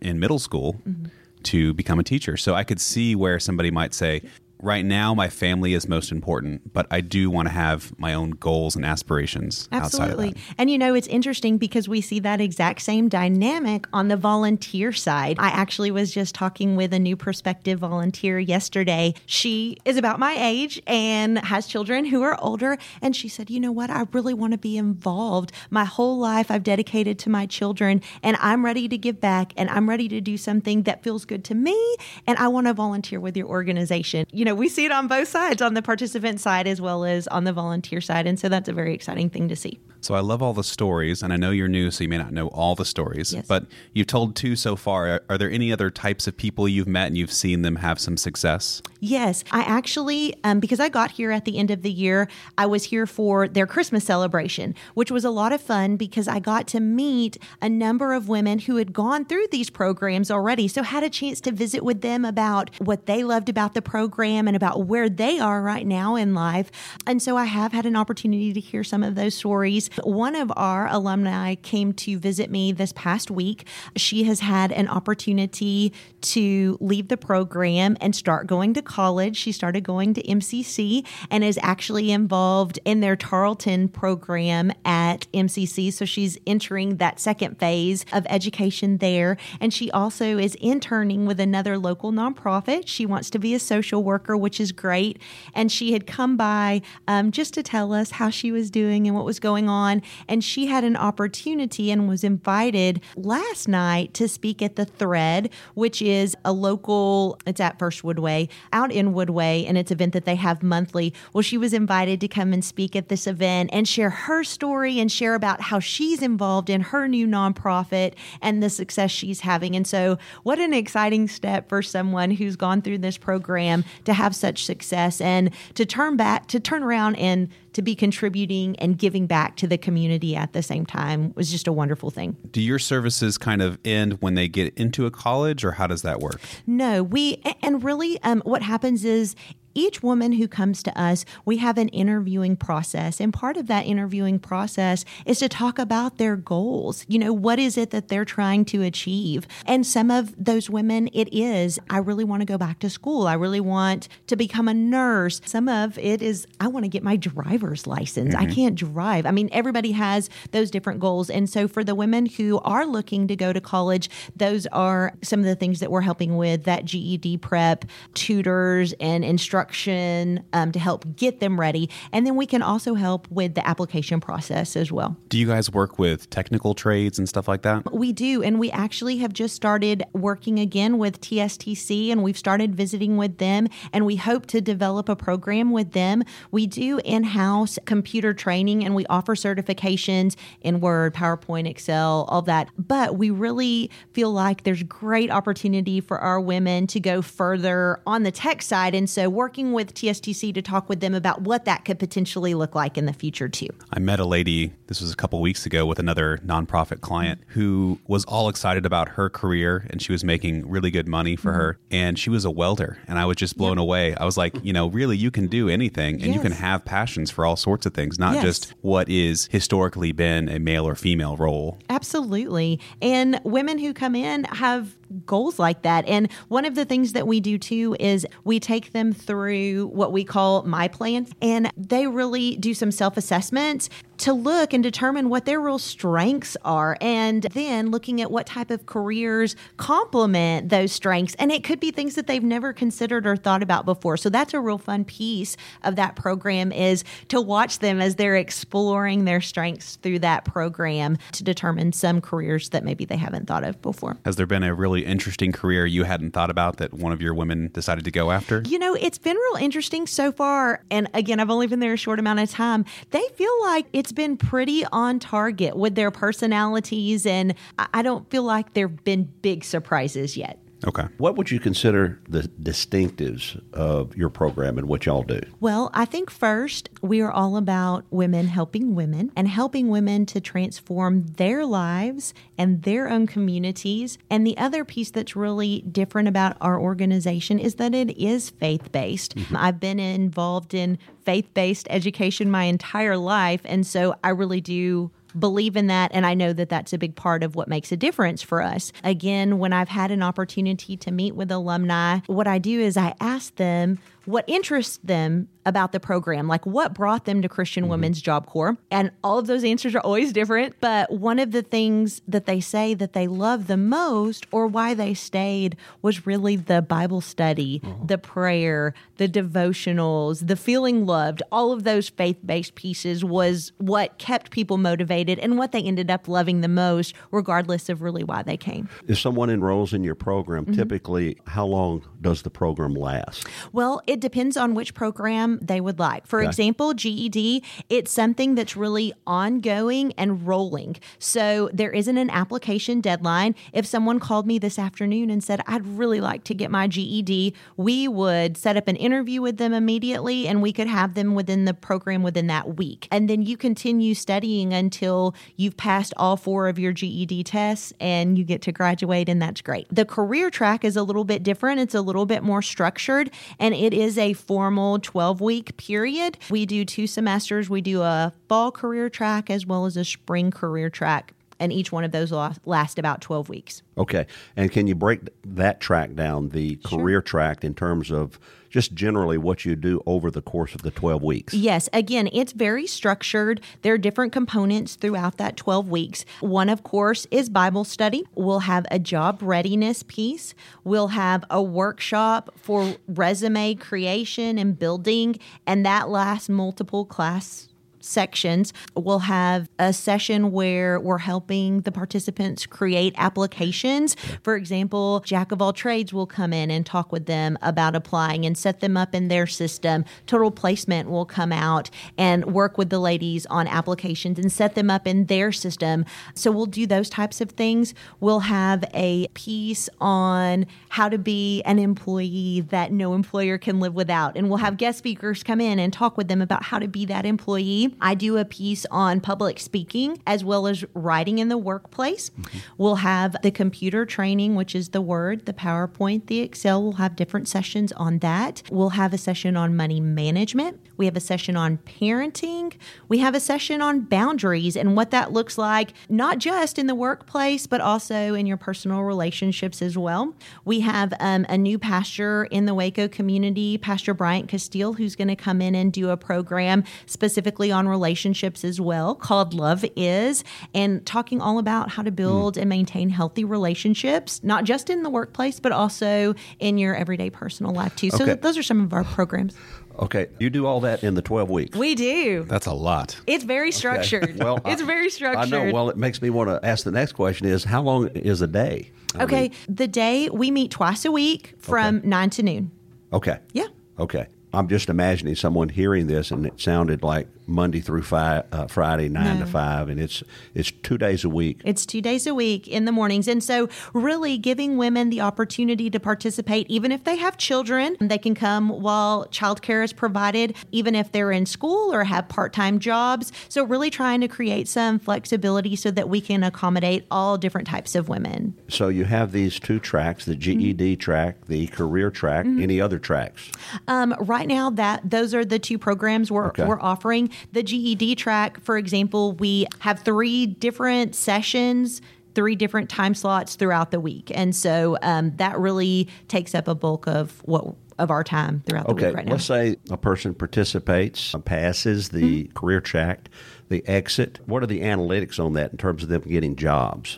in 0.00 0.20
middle 0.20 0.38
school 0.38 0.76
Mm-hmm. 0.88 1.06
to 1.42 1.74
become 1.74 1.98
a 1.98 2.04
teacher 2.04 2.36
so 2.36 2.54
i 2.54 2.62
could 2.62 2.80
see 2.80 3.16
where 3.16 3.40
somebody 3.40 3.72
might 3.72 3.92
say 3.92 4.22
right 4.62 4.84
now 4.84 5.14
my 5.14 5.28
family 5.28 5.74
is 5.74 5.88
most 5.88 6.10
important 6.10 6.72
but 6.72 6.86
i 6.90 7.00
do 7.00 7.30
want 7.30 7.46
to 7.48 7.52
have 7.52 7.98
my 7.98 8.14
own 8.14 8.30
goals 8.30 8.74
and 8.76 8.84
aspirations 8.84 9.68
outside 9.72 10.06
Absolutely. 10.06 10.34
And 10.58 10.70
you 10.70 10.78
know, 10.78 10.94
it's 10.94 11.06
interesting 11.06 11.58
because 11.58 11.88
we 11.88 12.00
see 12.00 12.20
that 12.20 12.40
exact 12.40 12.82
same 12.82 13.08
dynamic 13.08 13.86
on 13.92 14.08
the 14.08 14.16
volunteer 14.16 14.92
side. 14.92 15.36
I 15.38 15.48
actually 15.48 15.90
was 15.90 16.12
just 16.12 16.34
talking 16.34 16.76
with 16.76 16.92
a 16.92 16.98
new 16.98 17.16
prospective 17.16 17.78
volunteer 17.78 18.38
yesterday. 18.38 19.14
She 19.26 19.78
is 19.84 19.96
about 19.96 20.18
my 20.18 20.36
age 20.38 20.80
and 20.86 21.38
has 21.38 21.66
children 21.66 22.06
who 22.06 22.22
are 22.22 22.38
older. 22.40 22.78
And 23.02 23.14
she 23.14 23.28
said, 23.28 23.50
You 23.50 23.60
know 23.60 23.72
what? 23.72 23.90
I 23.90 24.06
really 24.12 24.34
want 24.34 24.52
to 24.52 24.58
be 24.58 24.76
involved. 24.76 25.52
My 25.70 25.84
whole 25.84 26.18
life 26.18 26.50
I've 26.50 26.62
dedicated 26.62 27.18
to 27.20 27.30
my 27.30 27.46
children, 27.46 28.02
and 28.22 28.36
I'm 28.40 28.64
ready 28.64 28.88
to 28.88 28.98
give 28.98 29.20
back 29.20 29.52
and 29.56 29.68
I'm 29.70 29.88
ready 29.88 30.08
to 30.08 30.20
do 30.20 30.36
something 30.36 30.82
that 30.84 31.02
feels 31.02 31.24
good 31.24 31.44
to 31.44 31.54
me. 31.54 31.96
And 32.26 32.38
I 32.38 32.48
want 32.48 32.66
to 32.66 32.72
volunteer 32.72 33.20
with 33.20 33.36
your 33.36 33.46
organization. 33.46 34.26
You 34.32 34.44
know, 34.46 34.54
we 34.54 34.68
see 34.68 34.86
it 34.86 34.92
on 34.92 35.08
both 35.08 35.28
sides, 35.28 35.60
on 35.60 35.74
the 35.74 35.82
participant 35.82 36.40
side 36.40 36.66
as 36.66 36.80
well 36.80 37.04
as 37.04 37.28
on 37.28 37.44
the 37.44 37.52
volunteer 37.52 38.00
side. 38.00 38.26
And 38.26 38.38
so 38.38 38.48
that's 38.48 38.68
a 38.68 38.72
very 38.72 38.94
exciting 38.94 39.28
thing 39.28 39.48
to 39.48 39.56
see. 39.56 39.78
So 40.06 40.14
I 40.14 40.20
love 40.20 40.40
all 40.40 40.52
the 40.52 40.62
stories, 40.62 41.20
and 41.20 41.32
I 41.32 41.36
know 41.36 41.50
you're 41.50 41.66
new, 41.66 41.90
so 41.90 42.04
you 42.04 42.08
may 42.08 42.16
not 42.16 42.32
know 42.32 42.46
all 42.48 42.76
the 42.76 42.84
stories. 42.84 43.34
Yes. 43.34 43.44
But 43.44 43.66
you've 43.92 44.06
told 44.06 44.36
two 44.36 44.54
so 44.54 44.76
far. 44.76 45.08
Are, 45.08 45.22
are 45.30 45.36
there 45.36 45.50
any 45.50 45.72
other 45.72 45.90
types 45.90 46.28
of 46.28 46.36
people 46.36 46.68
you've 46.68 46.86
met 46.86 47.08
and 47.08 47.18
you've 47.18 47.32
seen 47.32 47.62
them 47.62 47.74
have 47.74 47.98
some 47.98 48.16
success? 48.16 48.82
Yes, 49.00 49.42
I 49.50 49.62
actually, 49.62 50.34
um, 50.44 50.60
because 50.60 50.78
I 50.78 50.88
got 50.88 51.10
here 51.10 51.32
at 51.32 51.44
the 51.44 51.58
end 51.58 51.72
of 51.72 51.82
the 51.82 51.90
year, 51.90 52.28
I 52.56 52.66
was 52.66 52.84
here 52.84 53.04
for 53.04 53.48
their 53.48 53.66
Christmas 53.66 54.04
celebration, 54.04 54.76
which 54.94 55.10
was 55.10 55.24
a 55.24 55.30
lot 55.30 55.52
of 55.52 55.60
fun 55.60 55.96
because 55.96 56.28
I 56.28 56.38
got 56.38 56.68
to 56.68 56.80
meet 56.80 57.36
a 57.60 57.68
number 57.68 58.14
of 58.14 58.28
women 58.28 58.60
who 58.60 58.76
had 58.76 58.92
gone 58.92 59.24
through 59.24 59.48
these 59.50 59.70
programs 59.70 60.30
already. 60.30 60.68
So, 60.68 60.84
had 60.84 61.02
a 61.02 61.10
chance 61.10 61.40
to 61.42 61.52
visit 61.52 61.84
with 61.84 62.00
them 62.00 62.24
about 62.24 62.70
what 62.78 63.06
they 63.06 63.24
loved 63.24 63.48
about 63.48 63.74
the 63.74 63.82
program 63.82 64.46
and 64.46 64.56
about 64.56 64.84
where 64.84 65.08
they 65.08 65.40
are 65.40 65.62
right 65.62 65.86
now 65.86 66.14
in 66.14 66.32
life. 66.32 66.70
And 67.08 67.20
so, 67.20 67.36
I 67.36 67.46
have 67.46 67.72
had 67.72 67.86
an 67.86 67.96
opportunity 67.96 68.52
to 68.52 68.60
hear 68.60 68.84
some 68.84 69.02
of 69.02 69.16
those 69.16 69.34
stories. 69.34 69.90
One 70.04 70.36
of 70.36 70.52
our 70.56 70.88
alumni 70.88 71.54
came 71.54 71.92
to 71.94 72.18
visit 72.18 72.50
me 72.50 72.72
this 72.72 72.92
past 72.92 73.30
week. 73.30 73.66
She 73.96 74.24
has 74.24 74.40
had 74.40 74.72
an 74.72 74.88
opportunity 74.88 75.92
to 76.22 76.76
leave 76.80 77.08
the 77.08 77.16
program 77.16 77.96
and 78.00 78.14
start 78.14 78.46
going 78.46 78.74
to 78.74 78.82
college. 78.82 79.36
She 79.36 79.52
started 79.52 79.84
going 79.84 80.14
to 80.14 80.22
MCC 80.22 81.06
and 81.30 81.44
is 81.44 81.58
actually 81.62 82.10
involved 82.10 82.78
in 82.84 83.00
their 83.00 83.16
Tarleton 83.16 83.88
program 83.88 84.72
at 84.84 85.30
MCC. 85.32 85.92
So 85.92 86.04
she's 86.04 86.38
entering 86.46 86.96
that 86.96 87.20
second 87.20 87.58
phase 87.58 88.04
of 88.12 88.26
education 88.28 88.98
there. 88.98 89.36
And 89.60 89.72
she 89.72 89.90
also 89.90 90.38
is 90.38 90.54
interning 90.56 91.26
with 91.26 91.40
another 91.40 91.78
local 91.78 92.12
nonprofit. 92.12 92.84
She 92.86 93.06
wants 93.06 93.30
to 93.30 93.38
be 93.38 93.54
a 93.54 93.58
social 93.58 94.02
worker, 94.02 94.36
which 94.36 94.60
is 94.60 94.72
great. 94.72 95.20
And 95.54 95.70
she 95.70 95.92
had 95.92 96.06
come 96.06 96.36
by 96.36 96.82
um, 97.06 97.30
just 97.30 97.54
to 97.54 97.62
tell 97.62 97.92
us 97.92 98.12
how 98.12 98.30
she 98.30 98.50
was 98.50 98.70
doing 98.70 99.06
and 99.06 99.14
what 99.14 99.24
was 99.24 99.38
going 99.38 99.68
on. 99.68 99.85
And 100.28 100.42
she 100.42 100.66
had 100.66 100.84
an 100.84 100.96
opportunity 100.96 101.90
and 101.90 102.08
was 102.08 102.24
invited 102.24 103.00
last 103.16 103.68
night 103.68 104.14
to 104.14 104.28
speak 104.28 104.62
at 104.62 104.76
the 104.76 104.84
Thread, 104.84 105.50
which 105.74 106.00
is 106.00 106.36
a 106.44 106.52
local, 106.52 107.38
it's 107.46 107.60
at 107.60 107.78
First 107.78 108.02
Woodway, 108.02 108.48
out 108.72 108.92
in 108.92 109.12
Woodway, 109.12 109.66
and 109.66 109.76
it's 109.76 109.90
an 109.90 109.96
event 109.96 110.12
that 110.12 110.24
they 110.24 110.36
have 110.36 110.62
monthly. 110.62 111.12
Well, 111.32 111.42
she 111.42 111.58
was 111.58 111.72
invited 111.72 112.20
to 112.20 112.28
come 112.28 112.52
and 112.52 112.64
speak 112.64 112.94
at 112.94 113.08
this 113.08 113.26
event 113.26 113.70
and 113.72 113.88
share 113.88 114.10
her 114.10 114.44
story 114.44 115.00
and 115.00 115.10
share 115.10 115.34
about 115.34 115.60
how 115.60 115.80
she's 115.80 116.22
involved 116.22 116.70
in 116.70 116.80
her 116.80 117.08
new 117.08 117.26
nonprofit 117.26 118.14
and 118.42 118.62
the 118.62 118.70
success 118.70 119.10
she's 119.10 119.40
having. 119.40 119.74
And 119.74 119.86
so, 119.86 120.18
what 120.42 120.58
an 120.58 120.72
exciting 120.72 121.28
step 121.28 121.68
for 121.68 121.82
someone 121.82 122.30
who's 122.30 122.56
gone 122.56 122.82
through 122.82 122.98
this 122.98 123.16
program 123.16 123.84
to 124.04 124.12
have 124.12 124.34
such 124.34 124.64
success 124.64 125.20
and 125.20 125.50
to 125.74 125.86
turn 125.86 126.16
back, 126.16 126.46
to 126.48 126.60
turn 126.60 126.82
around 126.82 127.16
and 127.16 127.48
to 127.76 127.82
be 127.82 127.94
contributing 127.94 128.74
and 128.78 128.96
giving 128.96 129.26
back 129.26 129.54
to 129.56 129.66
the 129.66 129.76
community 129.76 130.34
at 130.34 130.54
the 130.54 130.62
same 130.62 130.86
time 130.86 131.34
was 131.36 131.50
just 131.50 131.68
a 131.68 131.72
wonderful 131.72 132.08
thing. 132.08 132.34
Do 132.50 132.62
your 132.62 132.78
services 132.78 133.36
kind 133.36 133.60
of 133.60 133.78
end 133.84 134.14
when 134.22 134.34
they 134.34 134.48
get 134.48 134.72
into 134.78 135.04
a 135.04 135.10
college, 135.10 135.62
or 135.62 135.72
how 135.72 135.86
does 135.86 136.00
that 136.00 136.20
work? 136.20 136.40
No, 136.66 137.02
we 137.02 137.42
and 137.60 137.84
really, 137.84 138.18
um, 138.22 138.40
what 138.46 138.62
happens 138.62 139.04
is 139.04 139.36
each 139.76 140.02
woman 140.02 140.32
who 140.32 140.48
comes 140.48 140.82
to 140.82 141.00
us, 141.00 141.24
we 141.44 141.58
have 141.58 141.78
an 141.78 141.88
interviewing 141.88 142.56
process. 142.56 143.20
And 143.20 143.32
part 143.32 143.56
of 143.56 143.66
that 143.66 143.86
interviewing 143.86 144.38
process 144.38 145.04
is 145.26 145.38
to 145.40 145.48
talk 145.48 145.78
about 145.78 146.16
their 146.16 146.34
goals. 146.34 147.04
You 147.08 147.18
know, 147.18 147.32
what 147.32 147.58
is 147.58 147.76
it 147.76 147.90
that 147.90 148.08
they're 148.08 148.24
trying 148.24 148.64
to 148.66 148.82
achieve? 148.82 149.46
And 149.66 149.86
some 149.86 150.10
of 150.10 150.34
those 150.42 150.70
women, 150.70 151.08
it 151.12 151.28
is, 151.32 151.78
I 151.90 151.98
really 151.98 152.24
want 152.24 152.40
to 152.40 152.46
go 152.46 152.58
back 152.58 152.78
to 152.80 152.90
school. 152.90 153.26
I 153.26 153.34
really 153.34 153.60
want 153.60 154.08
to 154.28 154.36
become 154.36 154.66
a 154.66 154.74
nurse. 154.74 155.40
Some 155.44 155.68
of 155.68 155.98
it 155.98 156.22
is, 156.22 156.46
I 156.58 156.68
want 156.68 156.84
to 156.84 156.88
get 156.88 157.02
my 157.02 157.16
driver's 157.16 157.86
license. 157.86 158.34
I 158.34 158.44
mm-hmm. 158.44 158.54
can't 158.54 158.74
drive. 158.74 159.26
I 159.26 159.30
mean, 159.30 159.50
everybody 159.52 159.92
has 159.92 160.30
those 160.52 160.70
different 160.70 161.00
goals. 161.00 161.28
And 161.28 161.48
so 161.50 161.68
for 161.68 161.84
the 161.84 161.94
women 161.94 162.26
who 162.26 162.60
are 162.60 162.86
looking 162.86 163.28
to 163.28 163.36
go 163.36 163.52
to 163.52 163.60
college, 163.60 164.08
those 164.34 164.66
are 164.68 165.12
some 165.22 165.40
of 165.40 165.46
the 165.46 165.54
things 165.54 165.80
that 165.80 165.90
we're 165.90 166.00
helping 166.00 166.36
with 166.36 166.64
that 166.64 166.86
GED 166.86 167.38
prep, 167.38 167.84
tutors, 168.14 168.94
and 169.00 169.24
instruction 169.66 170.44
um, 170.52 170.72
to 170.72 170.78
help 170.78 171.16
get 171.16 171.40
them 171.40 171.58
ready. 171.58 171.88
And 172.12 172.26
then 172.26 172.36
we 172.36 172.46
can 172.46 172.62
also 172.62 172.94
help 172.94 173.28
with 173.30 173.54
the 173.54 173.66
application 173.66 174.20
process 174.20 174.76
as 174.76 174.92
well. 174.92 175.16
Do 175.28 175.38
you 175.38 175.46
guys 175.46 175.70
work 175.70 175.98
with 175.98 176.28
technical 176.30 176.74
trades 176.74 177.18
and 177.18 177.28
stuff 177.28 177.48
like 177.48 177.62
that? 177.62 177.92
We 177.92 178.12
do, 178.12 178.42
and 178.42 178.58
we 178.58 178.70
actually 178.70 179.18
have 179.18 179.32
just 179.32 179.54
started 179.54 180.04
working 180.12 180.58
again 180.58 180.98
with 180.98 181.20
TSTC, 181.20 182.10
and 182.10 182.22
we've 182.22 182.38
started 182.38 182.74
visiting 182.74 183.16
with 183.16 183.38
them, 183.38 183.68
and 183.92 184.06
we 184.06 184.16
hope 184.16 184.46
to 184.46 184.60
develop 184.60 185.08
a 185.08 185.16
program 185.16 185.72
with 185.72 185.92
them. 185.92 186.22
We 186.50 186.66
do 186.66 187.00
in 187.04 187.24
house 187.24 187.78
computer 187.84 188.34
training, 188.34 188.84
and 188.84 188.94
we 188.94 189.06
offer 189.06 189.34
certifications 189.34 190.36
in 190.60 190.80
Word, 190.80 191.14
PowerPoint, 191.14 191.68
Excel, 191.68 192.26
all 192.28 192.42
that. 192.42 192.68
But 192.78 193.16
we 193.16 193.30
really 193.30 193.90
feel 194.12 194.32
like 194.32 194.62
there's 194.62 194.82
great 194.82 195.30
opportunity 195.30 196.00
for 196.00 196.18
our 196.18 196.40
women 196.40 196.86
to 196.88 197.00
go 197.00 197.22
further 197.22 198.00
on 198.06 198.22
the 198.22 198.30
tech 198.30 198.62
side, 198.62 198.94
and 198.94 199.08
so 199.08 199.28
working 199.28 199.55
working 199.56 199.72
with 199.72 199.94
TSTC 199.94 200.52
to 200.52 200.60
talk 200.60 200.86
with 200.86 201.00
them 201.00 201.14
about 201.14 201.40
what 201.40 201.64
that 201.64 201.86
could 201.86 201.98
potentially 201.98 202.52
look 202.52 202.74
like 202.74 202.98
in 202.98 203.06
the 203.06 203.12
future 203.14 203.48
too. 203.48 203.68
I 203.90 203.98
met 203.98 204.20
a 204.20 204.26
lady, 204.26 204.74
this 204.88 205.00
was 205.00 205.10
a 205.10 205.16
couple 205.16 205.40
weeks 205.40 205.64
ago, 205.64 205.86
with 205.86 205.98
another 205.98 206.36
nonprofit 206.44 207.00
client 207.00 207.40
who 207.48 207.98
was 208.06 208.26
all 208.26 208.50
excited 208.50 208.84
about 208.84 209.08
her 209.10 209.30
career 209.30 209.86
and 209.88 210.02
she 210.02 210.12
was 210.12 210.22
making 210.22 210.68
really 210.68 210.90
good 210.90 211.08
money 211.08 211.36
for 211.36 211.52
mm-hmm. 211.52 211.60
her. 211.60 211.78
And 211.90 212.18
she 212.18 212.28
was 212.28 212.44
a 212.44 212.50
welder. 212.50 212.98
And 213.08 213.18
I 213.18 213.24
was 213.24 213.38
just 213.38 213.56
blown 213.56 213.78
away. 213.78 214.14
I 214.16 214.26
was 214.26 214.36
like, 214.36 214.62
you 214.62 214.74
know, 214.74 214.88
really, 214.88 215.16
you 215.16 215.30
can 215.30 215.46
do 215.46 215.70
anything 215.70 216.16
and 216.16 216.26
yes. 216.26 216.34
you 216.34 216.40
can 216.42 216.52
have 216.52 216.84
passions 216.84 217.30
for 217.30 217.46
all 217.46 217.56
sorts 217.56 217.86
of 217.86 217.94
things, 217.94 218.18
not 218.18 218.34
yes. 218.34 218.44
just 218.44 218.74
what 218.82 219.08
is 219.08 219.48
historically 219.50 220.12
been 220.12 220.50
a 220.50 220.58
male 220.58 220.86
or 220.86 220.94
female 220.94 221.34
role. 221.38 221.78
Absolutely. 221.88 222.78
And 223.00 223.40
women 223.42 223.78
who 223.78 223.94
come 223.94 224.14
in 224.14 224.44
have 224.44 224.94
goals 225.24 225.58
like 225.58 225.82
that. 225.82 226.06
And 226.06 226.30
one 226.48 226.64
of 226.64 226.74
the 226.74 226.84
things 226.84 227.12
that 227.12 227.26
we 227.26 227.40
do 227.40 227.58
too 227.58 227.96
is 227.98 228.26
we 228.44 228.60
take 228.60 228.92
them 228.92 229.12
through 229.12 229.88
what 229.88 230.12
we 230.12 230.24
call 230.24 230.62
my 230.62 230.88
plan 230.88 231.26
and 231.40 231.72
they 231.76 232.06
really 232.06 232.56
do 232.56 232.74
some 232.74 232.90
self 232.90 233.16
assessments 233.16 233.88
to 234.18 234.32
look 234.32 234.72
and 234.72 234.82
determine 234.82 235.28
what 235.28 235.44
their 235.44 235.60
real 235.60 235.78
strengths 235.78 236.56
are 236.64 236.96
and 237.00 237.44
then 237.54 237.90
looking 237.90 238.20
at 238.20 238.30
what 238.30 238.46
type 238.46 238.70
of 238.70 238.86
careers 238.86 239.56
complement 239.76 240.68
those 240.68 240.92
strengths. 240.92 241.34
And 241.36 241.50
it 241.52 241.64
could 241.64 241.80
be 241.80 241.90
things 241.90 242.14
that 242.14 242.26
they've 242.26 242.42
never 242.42 242.72
considered 242.72 243.26
or 243.26 243.36
thought 243.36 243.62
about 243.62 243.84
before. 243.84 244.16
So 244.16 244.28
that's 244.28 244.54
a 244.54 244.60
real 244.60 244.78
fun 244.78 245.04
piece 245.04 245.56
of 245.82 245.96
that 245.96 246.16
program 246.16 246.72
is 246.72 247.04
to 247.28 247.40
watch 247.40 247.80
them 247.80 248.00
as 248.00 248.16
they're 248.16 248.36
exploring 248.36 249.24
their 249.24 249.40
strengths 249.40 249.96
through 249.96 250.20
that 250.20 250.44
program 250.44 251.18
to 251.32 251.44
determine 251.44 251.92
some 251.92 252.20
careers 252.20 252.70
that 252.70 252.84
maybe 252.84 253.04
they 253.04 253.16
haven't 253.16 253.46
thought 253.46 253.64
of 253.64 253.80
before. 253.82 254.16
Has 254.24 254.36
there 254.36 254.46
been 254.46 254.62
a 254.62 254.74
really 254.74 255.04
interesting 255.04 255.52
career 255.52 255.86
you 255.86 256.04
hadn't 256.04 256.32
thought 256.32 256.50
about 256.50 256.76
that 256.78 256.94
one 256.94 257.12
of 257.12 257.20
your 257.20 257.34
women 257.34 257.70
decided 257.72 258.04
to 258.04 258.10
go 258.10 258.30
after? 258.30 258.62
You 258.66 258.78
know 258.78 258.94
it's 258.94 259.18
been 259.18 259.36
real 259.36 259.62
interesting 259.62 260.06
so 260.06 260.32
far 260.32 260.82
and 260.90 261.08
again 261.14 261.40
i've 261.40 261.50
only 261.50 261.66
been 261.66 261.80
there 261.80 261.92
a 261.92 261.96
short 261.96 262.18
amount 262.18 262.40
of 262.40 262.50
time. 262.50 262.84
They 263.10 263.26
feel 263.34 263.62
like 263.62 263.86
it's 263.92 264.05
been 264.12 264.36
pretty 264.36 264.84
on 264.92 265.18
target 265.18 265.76
with 265.76 265.94
their 265.94 266.10
personalities, 266.10 267.26
and 267.26 267.54
I 267.78 268.02
don't 268.02 268.28
feel 268.30 268.42
like 268.42 268.74
there 268.74 268.88
have 268.88 269.04
been 269.04 269.24
big 269.42 269.64
surprises 269.64 270.36
yet. 270.36 270.58
Okay. 270.84 271.04
What 271.18 271.36
would 271.36 271.50
you 271.50 271.58
consider 271.58 272.20
the 272.28 272.42
distinctives 272.62 273.60
of 273.72 274.16
your 274.16 274.28
program 274.28 274.78
and 274.78 274.88
what 274.88 275.06
y'all 275.06 275.22
do? 275.22 275.40
Well, 275.60 275.90
I 275.94 276.04
think 276.04 276.30
first, 276.30 276.90
we 277.02 277.20
are 277.20 277.30
all 277.30 277.56
about 277.56 278.04
women 278.10 278.46
helping 278.48 278.94
women 278.94 279.32
and 279.36 279.48
helping 279.48 279.88
women 279.88 280.26
to 280.26 280.40
transform 280.40 281.26
their 281.36 281.64
lives 281.64 282.34
and 282.58 282.82
their 282.82 283.08
own 283.08 283.26
communities. 283.26 284.18
And 284.30 284.46
the 284.46 284.56
other 284.58 284.84
piece 284.84 285.10
that's 285.10 285.34
really 285.34 285.80
different 285.80 286.28
about 286.28 286.56
our 286.60 286.78
organization 286.78 287.58
is 287.58 287.76
that 287.76 287.94
it 287.94 288.16
is 288.18 288.50
faith 288.50 288.92
based. 288.92 289.36
Mm-hmm. 289.36 289.56
I've 289.56 289.80
been 289.80 289.98
involved 289.98 290.74
in 290.74 290.98
faith 291.24 291.52
based 291.54 291.86
education 291.90 292.50
my 292.50 292.64
entire 292.64 293.16
life. 293.16 293.60
And 293.64 293.86
so 293.86 294.14
I 294.22 294.30
really 294.30 294.60
do 294.60 295.10
believe 295.38 295.76
in 295.76 295.88
that. 295.88 296.10
And 296.14 296.26
I 296.26 296.34
know 296.34 296.52
that 296.52 296.68
that's 296.68 296.92
a 296.92 296.98
big 296.98 297.14
part 297.14 297.42
of 297.42 297.54
what 297.56 297.68
makes 297.68 297.92
a 297.92 297.96
difference 297.96 298.42
for 298.42 298.62
us. 298.62 298.92
Again, 299.04 299.58
when 299.58 299.72
I've 299.72 299.88
had 299.88 300.10
an 300.10 300.22
opportunity 300.22 300.96
to 300.96 301.10
meet 301.10 301.34
with 301.34 301.50
alumni, 301.50 302.20
what 302.26 302.46
I 302.46 302.58
do 302.58 302.80
is 302.80 302.96
I 302.96 303.14
ask 303.20 303.54
them, 303.56 303.98
what 304.26 304.44
interests 304.46 304.98
them 305.02 305.48
about 305.66 305.90
the 305.90 306.00
program, 306.00 306.46
like 306.46 306.64
what 306.64 306.94
brought 306.94 307.24
them 307.24 307.42
to 307.42 307.48
Christian 307.48 307.84
mm-hmm. 307.84 307.90
Women's 307.90 308.22
Job 308.22 308.46
Corps. 308.46 308.78
And 308.90 309.10
all 309.22 309.38
of 309.38 309.48
those 309.48 309.64
answers 309.64 309.94
are 309.96 310.00
always 310.00 310.32
different. 310.32 310.76
But 310.80 311.10
one 311.10 311.38
of 311.40 311.50
the 311.50 311.62
things 311.62 312.22
that 312.28 312.46
they 312.46 312.60
say 312.60 312.94
that 312.94 313.12
they 313.12 313.26
love 313.26 313.66
the 313.66 313.76
most 313.76 314.46
or 314.52 314.68
why 314.68 314.94
they 314.94 315.12
stayed 315.12 315.76
was 316.02 316.26
really 316.26 316.54
the 316.54 316.82
Bible 316.82 317.20
study, 317.20 317.80
uh-huh. 317.82 317.94
the 318.06 318.16
prayer, 318.16 318.94
the 319.16 319.28
devotionals, 319.28 320.46
the 320.46 320.56
feeling 320.56 321.04
loved. 321.04 321.42
All 321.50 321.72
of 321.72 321.82
those 321.82 322.08
faith 322.08 322.38
based 322.46 322.76
pieces 322.76 323.24
was 323.24 323.72
what 323.78 324.18
kept 324.18 324.52
people 324.52 324.78
motivated 324.78 325.40
and 325.40 325.58
what 325.58 325.72
they 325.72 325.82
ended 325.82 326.10
up 326.12 326.28
loving 326.28 326.60
the 326.60 326.68
most, 326.68 327.12
regardless 327.32 327.88
of 327.88 328.02
really 328.02 328.22
why 328.22 328.42
they 328.42 328.56
came. 328.56 328.88
If 329.08 329.18
someone 329.18 329.50
enrolls 329.50 329.92
in 329.92 330.04
your 330.04 330.14
program, 330.14 330.64
mm-hmm. 330.64 330.74
typically 330.74 331.38
how 331.48 331.66
long 331.66 332.04
does 332.20 332.42
the 332.42 332.50
program 332.50 332.94
last? 332.94 333.46
Well, 333.72 334.00
it 334.06 334.15
depends 334.20 334.56
on 334.56 334.74
which 334.74 334.94
program 334.94 335.58
they 335.62 335.80
would 335.80 335.98
like. 335.98 336.26
For 336.26 336.40
okay. 336.40 336.48
example, 336.48 336.94
GED, 336.94 337.62
it's 337.88 338.12
something 338.12 338.54
that's 338.54 338.76
really 338.76 339.12
ongoing 339.26 340.12
and 340.12 340.46
rolling. 340.46 340.96
So 341.18 341.70
there 341.72 341.90
isn't 341.90 342.16
an 342.16 342.30
application 342.30 343.00
deadline. 343.00 343.54
If 343.72 343.86
someone 343.86 344.20
called 344.20 344.46
me 344.46 344.58
this 344.58 344.78
afternoon 344.78 345.30
and 345.30 345.42
said, 345.42 345.60
I'd 345.66 345.86
really 345.86 346.20
like 346.20 346.44
to 346.44 346.54
get 346.54 346.70
my 346.70 346.86
GED, 346.86 347.54
we 347.76 348.08
would 348.08 348.56
set 348.56 348.76
up 348.76 348.88
an 348.88 348.96
interview 348.96 349.42
with 349.42 349.56
them 349.56 349.72
immediately 349.72 350.46
and 350.46 350.62
we 350.62 350.72
could 350.72 350.88
have 350.88 351.14
them 351.14 351.34
within 351.34 351.64
the 351.64 351.74
program 351.74 352.22
within 352.22 352.46
that 352.46 352.76
week. 352.76 353.08
And 353.10 353.28
then 353.28 353.42
you 353.42 353.56
continue 353.56 354.14
studying 354.14 354.72
until 354.72 355.34
you've 355.56 355.76
passed 355.76 356.14
all 356.16 356.36
four 356.36 356.68
of 356.68 356.78
your 356.78 356.92
GED 356.92 357.44
tests 357.44 357.92
and 358.00 358.38
you 358.38 358.44
get 358.44 358.62
to 358.62 358.72
graduate, 358.72 359.28
and 359.28 359.40
that's 359.40 359.60
great. 359.60 359.86
The 359.90 360.04
career 360.04 360.50
track 360.50 360.84
is 360.84 360.96
a 360.96 361.02
little 361.02 361.24
bit 361.24 361.42
different, 361.42 361.80
it's 361.80 361.94
a 361.94 362.00
little 362.00 362.26
bit 362.26 362.42
more 362.42 362.62
structured, 362.62 363.30
and 363.58 363.74
it 363.74 363.92
is 363.92 364.05
is 364.06 364.16
a 364.16 364.32
formal 364.34 365.00
12 365.00 365.40
week 365.40 365.76
period. 365.76 366.38
We 366.48 366.64
do 366.64 366.84
two 366.84 367.08
semesters. 367.08 367.68
We 367.68 367.80
do 367.80 368.02
a 368.02 368.32
fall 368.48 368.70
career 368.70 369.10
track 369.10 369.50
as 369.50 369.66
well 369.66 369.84
as 369.84 369.96
a 369.96 370.04
spring 370.04 370.52
career 370.52 370.88
track 370.88 371.32
and 371.58 371.72
each 371.72 371.90
one 371.90 372.04
of 372.04 372.12
those 372.12 372.30
last 372.64 372.98
about 372.98 373.20
12 373.20 373.48
weeks. 373.48 373.82
Okay. 373.98 374.26
And 374.56 374.70
can 374.70 374.86
you 374.86 374.94
break 374.94 375.20
that 375.44 375.80
track 375.80 376.14
down, 376.14 376.50
the 376.50 376.76
career 376.76 377.20
track, 377.20 377.64
in 377.64 377.74
terms 377.74 378.12
of 378.12 378.38
just 378.76 378.92
generally 378.92 379.38
what 379.38 379.64
you 379.64 379.74
do 379.74 380.02
over 380.04 380.30
the 380.30 380.42
course 380.42 380.74
of 380.74 380.82
the 380.82 380.90
12 380.90 381.22
weeks? 381.22 381.54
Yes. 381.54 381.88
Again, 381.94 382.28
it's 382.30 382.52
very 382.52 382.86
structured. 382.86 383.62
There 383.80 383.94
are 383.94 383.98
different 383.98 384.34
components 384.34 384.96
throughout 384.96 385.38
that 385.38 385.56
12 385.56 385.88
weeks. 385.88 386.26
One, 386.40 386.68
of 386.68 386.82
course, 386.82 387.26
is 387.30 387.48
Bible 387.48 387.84
study. 387.84 388.24
We'll 388.34 388.58
have 388.58 388.84
a 388.90 388.98
job 388.98 389.40
readiness 389.40 390.02
piece. 390.02 390.52
We'll 390.84 391.08
have 391.08 391.42
a 391.48 391.62
workshop 391.62 392.50
for 392.58 392.96
resume 393.08 393.76
creation 393.76 394.58
and 394.58 394.78
building, 394.78 395.38
and 395.66 395.86
that 395.86 396.10
lasts 396.10 396.50
multiple 396.50 397.06
class 397.06 397.68
sections. 398.06 398.72
We'll 398.94 399.20
have 399.20 399.68
a 399.78 399.92
session 399.92 400.52
where 400.52 400.98
we're 401.00 401.18
helping 401.18 401.80
the 401.80 401.92
participants 401.92 402.66
create 402.66 403.14
applications. 403.16 404.16
For 404.42 404.56
example, 404.56 405.20
Jack 405.20 405.52
of 405.52 405.60
all 405.60 405.72
trades 405.72 406.12
will 406.12 406.26
come 406.26 406.52
in 406.52 406.70
and 406.70 406.86
talk 406.86 407.12
with 407.12 407.26
them 407.26 407.58
about 407.62 407.96
applying 407.96 408.44
and 408.46 408.56
set 408.56 408.80
them 408.80 408.96
up 408.96 409.14
in 409.14 409.28
their 409.28 409.46
system. 409.46 410.04
Total 410.26 410.50
placement 410.50 411.10
will 411.10 411.26
come 411.26 411.52
out 411.52 411.90
and 412.16 412.46
work 412.46 412.78
with 412.78 412.90
the 412.90 412.98
ladies 412.98 413.46
on 413.46 413.66
applications 413.66 414.38
and 414.38 414.50
set 414.50 414.74
them 414.74 414.90
up 414.90 415.06
in 415.06 415.26
their 415.26 415.52
system. 415.52 416.04
So 416.34 416.50
we'll 416.50 416.66
do 416.66 416.86
those 416.86 417.10
types 417.10 417.40
of 417.40 417.50
things. 417.50 417.94
We'll 418.20 418.40
have 418.40 418.84
a 418.94 419.28
piece 419.34 419.88
on 420.00 420.66
how 420.90 421.08
to 421.08 421.18
be 421.18 421.62
an 421.62 421.78
employee 421.78 422.62
that 422.68 422.92
no 422.92 423.14
employer 423.14 423.58
can 423.58 423.80
live 423.80 423.94
without. 423.94 424.36
And 424.36 424.48
we'll 424.48 424.58
have 424.58 424.76
guest 424.76 424.98
speakers 424.98 425.42
come 425.42 425.60
in 425.60 425.78
and 425.78 425.92
talk 425.92 426.16
with 426.16 426.28
them 426.28 426.40
about 426.40 426.62
how 426.62 426.78
to 426.78 426.88
be 426.88 427.04
that 427.06 427.26
employee. 427.26 427.94
I 428.00 428.14
do 428.14 428.36
a 428.36 428.44
piece 428.44 428.86
on 428.90 429.20
public 429.20 429.58
speaking 429.58 430.20
as 430.26 430.44
well 430.44 430.66
as 430.66 430.84
writing 430.94 431.38
in 431.38 431.48
the 431.48 431.58
workplace. 431.58 432.30
Mm-hmm. 432.30 432.58
We'll 432.78 432.96
have 432.96 433.36
the 433.42 433.50
computer 433.50 434.06
training, 434.06 434.54
which 434.54 434.74
is 434.74 434.90
the 434.90 435.00
Word, 435.00 435.46
the 435.46 435.52
PowerPoint, 435.52 436.26
the 436.26 436.40
Excel. 436.40 436.82
We'll 436.82 436.92
have 436.92 437.16
different 437.16 437.48
sessions 437.48 437.92
on 437.92 438.18
that. 438.18 438.62
We'll 438.70 438.90
have 438.90 439.12
a 439.12 439.18
session 439.18 439.56
on 439.56 439.76
money 439.76 440.00
management. 440.00 440.80
We 440.96 441.04
have 441.06 441.16
a 441.16 441.20
session 441.20 441.56
on 441.56 441.78
parenting. 441.78 442.74
We 443.08 443.18
have 443.18 443.34
a 443.34 443.40
session 443.40 443.82
on 443.82 444.00
boundaries 444.00 444.76
and 444.76 444.96
what 444.96 445.10
that 445.10 445.32
looks 445.32 445.58
like, 445.58 445.92
not 446.08 446.38
just 446.38 446.78
in 446.78 446.86
the 446.86 446.94
workplace, 446.94 447.66
but 447.66 447.80
also 447.80 448.34
in 448.34 448.46
your 448.46 448.56
personal 448.56 449.02
relationships 449.02 449.82
as 449.82 449.96
well. 449.98 450.34
We 450.64 450.80
have 450.80 451.12
um, 451.20 451.46
a 451.48 451.58
new 451.58 451.78
pastor 451.78 452.44
in 452.44 452.66
the 452.66 452.74
Waco 452.74 453.08
community, 453.08 453.78
Pastor 453.78 454.14
Bryant 454.14 454.48
Castile, 454.48 454.94
who's 454.94 455.16
going 455.16 455.28
to 455.28 455.36
come 455.36 455.60
in 455.60 455.74
and 455.74 455.92
do 455.92 456.10
a 456.10 456.16
program 456.16 456.84
specifically 457.06 457.70
on 457.70 457.88
relationships 457.88 458.64
as 458.64 458.80
well 458.80 459.14
called 459.14 459.54
Love 459.54 459.84
Is, 459.96 460.44
and 460.74 461.04
talking 461.06 461.40
all 461.40 461.58
about 461.58 461.90
how 461.90 462.02
to 462.02 462.10
build 462.10 462.56
mm. 462.56 462.62
and 462.62 462.68
maintain 462.68 463.10
healthy 463.10 463.44
relationships, 463.44 464.42
not 464.42 464.64
just 464.64 464.90
in 464.90 465.02
the 465.02 465.10
workplace, 465.10 465.60
but 465.60 465.72
also 465.72 466.34
in 466.58 466.78
your 466.78 466.94
everyday 466.94 467.30
personal 467.30 467.72
life 467.72 467.94
too. 467.96 468.10
So 468.10 468.24
okay. 468.24 468.34
those 468.34 468.56
are 468.56 468.62
some 468.62 468.80
of 468.80 468.92
our 468.92 469.04
programs. 469.04 469.54
Okay, 469.98 470.28
you 470.38 470.50
do 470.50 470.66
all 470.66 470.80
that 470.80 471.02
in 471.02 471.14
the 471.14 471.22
12 471.22 471.48
weeks. 471.50 471.78
We 471.78 471.94
do. 471.94 472.44
That's 472.44 472.66
a 472.66 472.72
lot. 472.72 473.18
It's 473.26 473.44
very 473.44 473.72
structured. 473.72 474.24
Okay. 474.24 474.36
Well, 474.46 474.60
it's 474.66 474.82
I, 474.82 474.84
very 474.84 475.10
structured. 475.10 475.54
I 475.54 475.64
know. 475.64 475.72
Well, 475.72 475.90
it 475.90 475.96
makes 475.96 476.20
me 476.22 476.30
want 476.30 476.50
to 476.50 476.64
ask 476.64 476.84
the 476.84 476.90
next 476.90 477.12
question 477.12 477.46
is 477.46 477.64
how 477.64 477.82
long 477.82 478.08
is 478.08 478.42
a 478.42 478.46
day? 478.46 478.90
I 479.14 479.24
okay, 479.24 479.42
mean, 479.42 479.52
the 479.68 479.88
day 479.88 480.28
we 480.28 480.50
meet 480.50 480.70
twice 480.70 481.04
a 481.04 481.10
week 481.10 481.54
from 481.58 481.98
okay. 481.98 482.06
9 482.06 482.30
to 482.30 482.42
noon. 482.42 482.70
Okay. 483.12 483.38
Yeah. 483.52 483.66
Okay. 483.98 484.26
I'm 484.52 484.68
just 484.68 484.88
imagining 484.88 485.34
someone 485.34 485.68
hearing 485.68 486.06
this 486.06 486.30
and 486.30 486.46
it 486.46 486.60
sounded 486.60 487.02
like 487.02 487.28
Monday 487.46 487.80
through 487.80 488.02
fi- 488.02 488.42
uh, 488.52 488.66
Friday, 488.66 489.08
nine 489.08 489.38
to 489.38 489.46
five, 489.46 489.88
and 489.88 490.00
it's 490.00 490.22
it's 490.54 490.70
two 490.70 490.98
days 490.98 491.24
a 491.24 491.28
week. 491.28 491.60
It's 491.64 491.86
two 491.86 492.00
days 492.00 492.26
a 492.26 492.34
week 492.34 492.66
in 492.66 492.84
the 492.84 492.92
mornings. 492.92 493.28
And 493.28 493.42
so, 493.42 493.68
really 493.92 494.36
giving 494.38 494.76
women 494.76 495.10
the 495.10 495.20
opportunity 495.20 495.88
to 495.90 496.00
participate, 496.00 496.66
even 496.68 496.90
if 496.92 497.04
they 497.04 497.16
have 497.16 497.36
children, 497.36 497.96
they 498.00 498.18
can 498.18 498.34
come 498.34 498.68
while 498.68 499.26
childcare 499.26 499.84
is 499.84 499.92
provided, 499.92 500.56
even 500.72 500.94
if 500.94 501.12
they're 501.12 501.30
in 501.32 501.46
school 501.46 501.92
or 501.94 502.04
have 502.04 502.28
part 502.28 502.52
time 502.52 502.78
jobs. 502.78 503.32
So, 503.48 503.64
really 503.64 503.90
trying 503.90 504.20
to 504.22 504.28
create 504.28 504.68
some 504.68 504.98
flexibility 504.98 505.76
so 505.76 505.90
that 505.92 506.08
we 506.08 506.20
can 506.20 506.42
accommodate 506.42 507.06
all 507.10 507.38
different 507.38 507.68
types 507.68 507.94
of 507.94 508.08
women. 508.08 508.54
So, 508.68 508.88
you 508.88 509.04
have 509.04 509.32
these 509.32 509.60
two 509.60 509.78
tracks 509.78 510.24
the 510.24 510.34
GED 510.34 510.76
Mm-hmm. 510.96 511.00
track, 511.00 511.46
the 511.46 511.66
career 511.68 512.10
track, 512.10 512.44
any 512.46 512.80
other 512.80 512.98
tracks? 512.98 513.50
Um, 513.88 514.14
right 514.20 514.46
now, 514.48 514.70
that 514.70 515.08
those 515.08 515.34
are 515.34 515.44
the 515.44 515.58
two 515.58 515.78
programs 515.78 516.30
we're, 516.30 516.46
Okay. 516.48 516.64
we're 516.64 516.80
offering. 516.80 517.30
The 517.52 517.62
GED 517.62 518.16
track, 518.16 518.60
for 518.60 518.76
example, 518.78 519.32
we 519.32 519.66
have 519.80 520.00
three 520.00 520.46
different 520.46 521.14
sessions. 521.14 522.00
Three 522.34 522.54
different 522.54 522.90
time 522.90 523.14
slots 523.14 523.54
throughout 523.56 523.92
the 523.92 523.98
week, 523.98 524.30
and 524.34 524.54
so 524.54 524.98
um, 525.00 525.34
that 525.36 525.58
really 525.58 526.06
takes 526.28 526.54
up 526.54 526.68
a 526.68 526.74
bulk 526.74 527.06
of 527.08 527.40
what 527.46 527.64
of 527.98 528.10
our 528.10 528.22
time 528.22 528.62
throughout 528.66 528.84
the 528.84 528.92
Okay, 528.92 529.06
week 529.06 529.16
right 529.16 529.24
now. 529.24 529.32
let's 529.32 529.46
say 529.46 529.76
a 529.88 529.96
person 529.96 530.34
participates, 530.34 531.34
passes 531.46 532.10
the 532.10 532.44
Mm-hmm. 532.44 532.52
career 532.52 532.82
track, 532.82 533.30
the 533.70 533.82
exit. 533.88 534.38
What 534.44 534.62
are 534.62 534.66
the 534.66 534.80
analytics 534.82 535.42
on 535.42 535.54
that 535.54 535.72
in 535.72 535.78
terms 535.78 536.02
of 536.02 536.10
them 536.10 536.20
getting 536.28 536.56
jobs? 536.56 537.16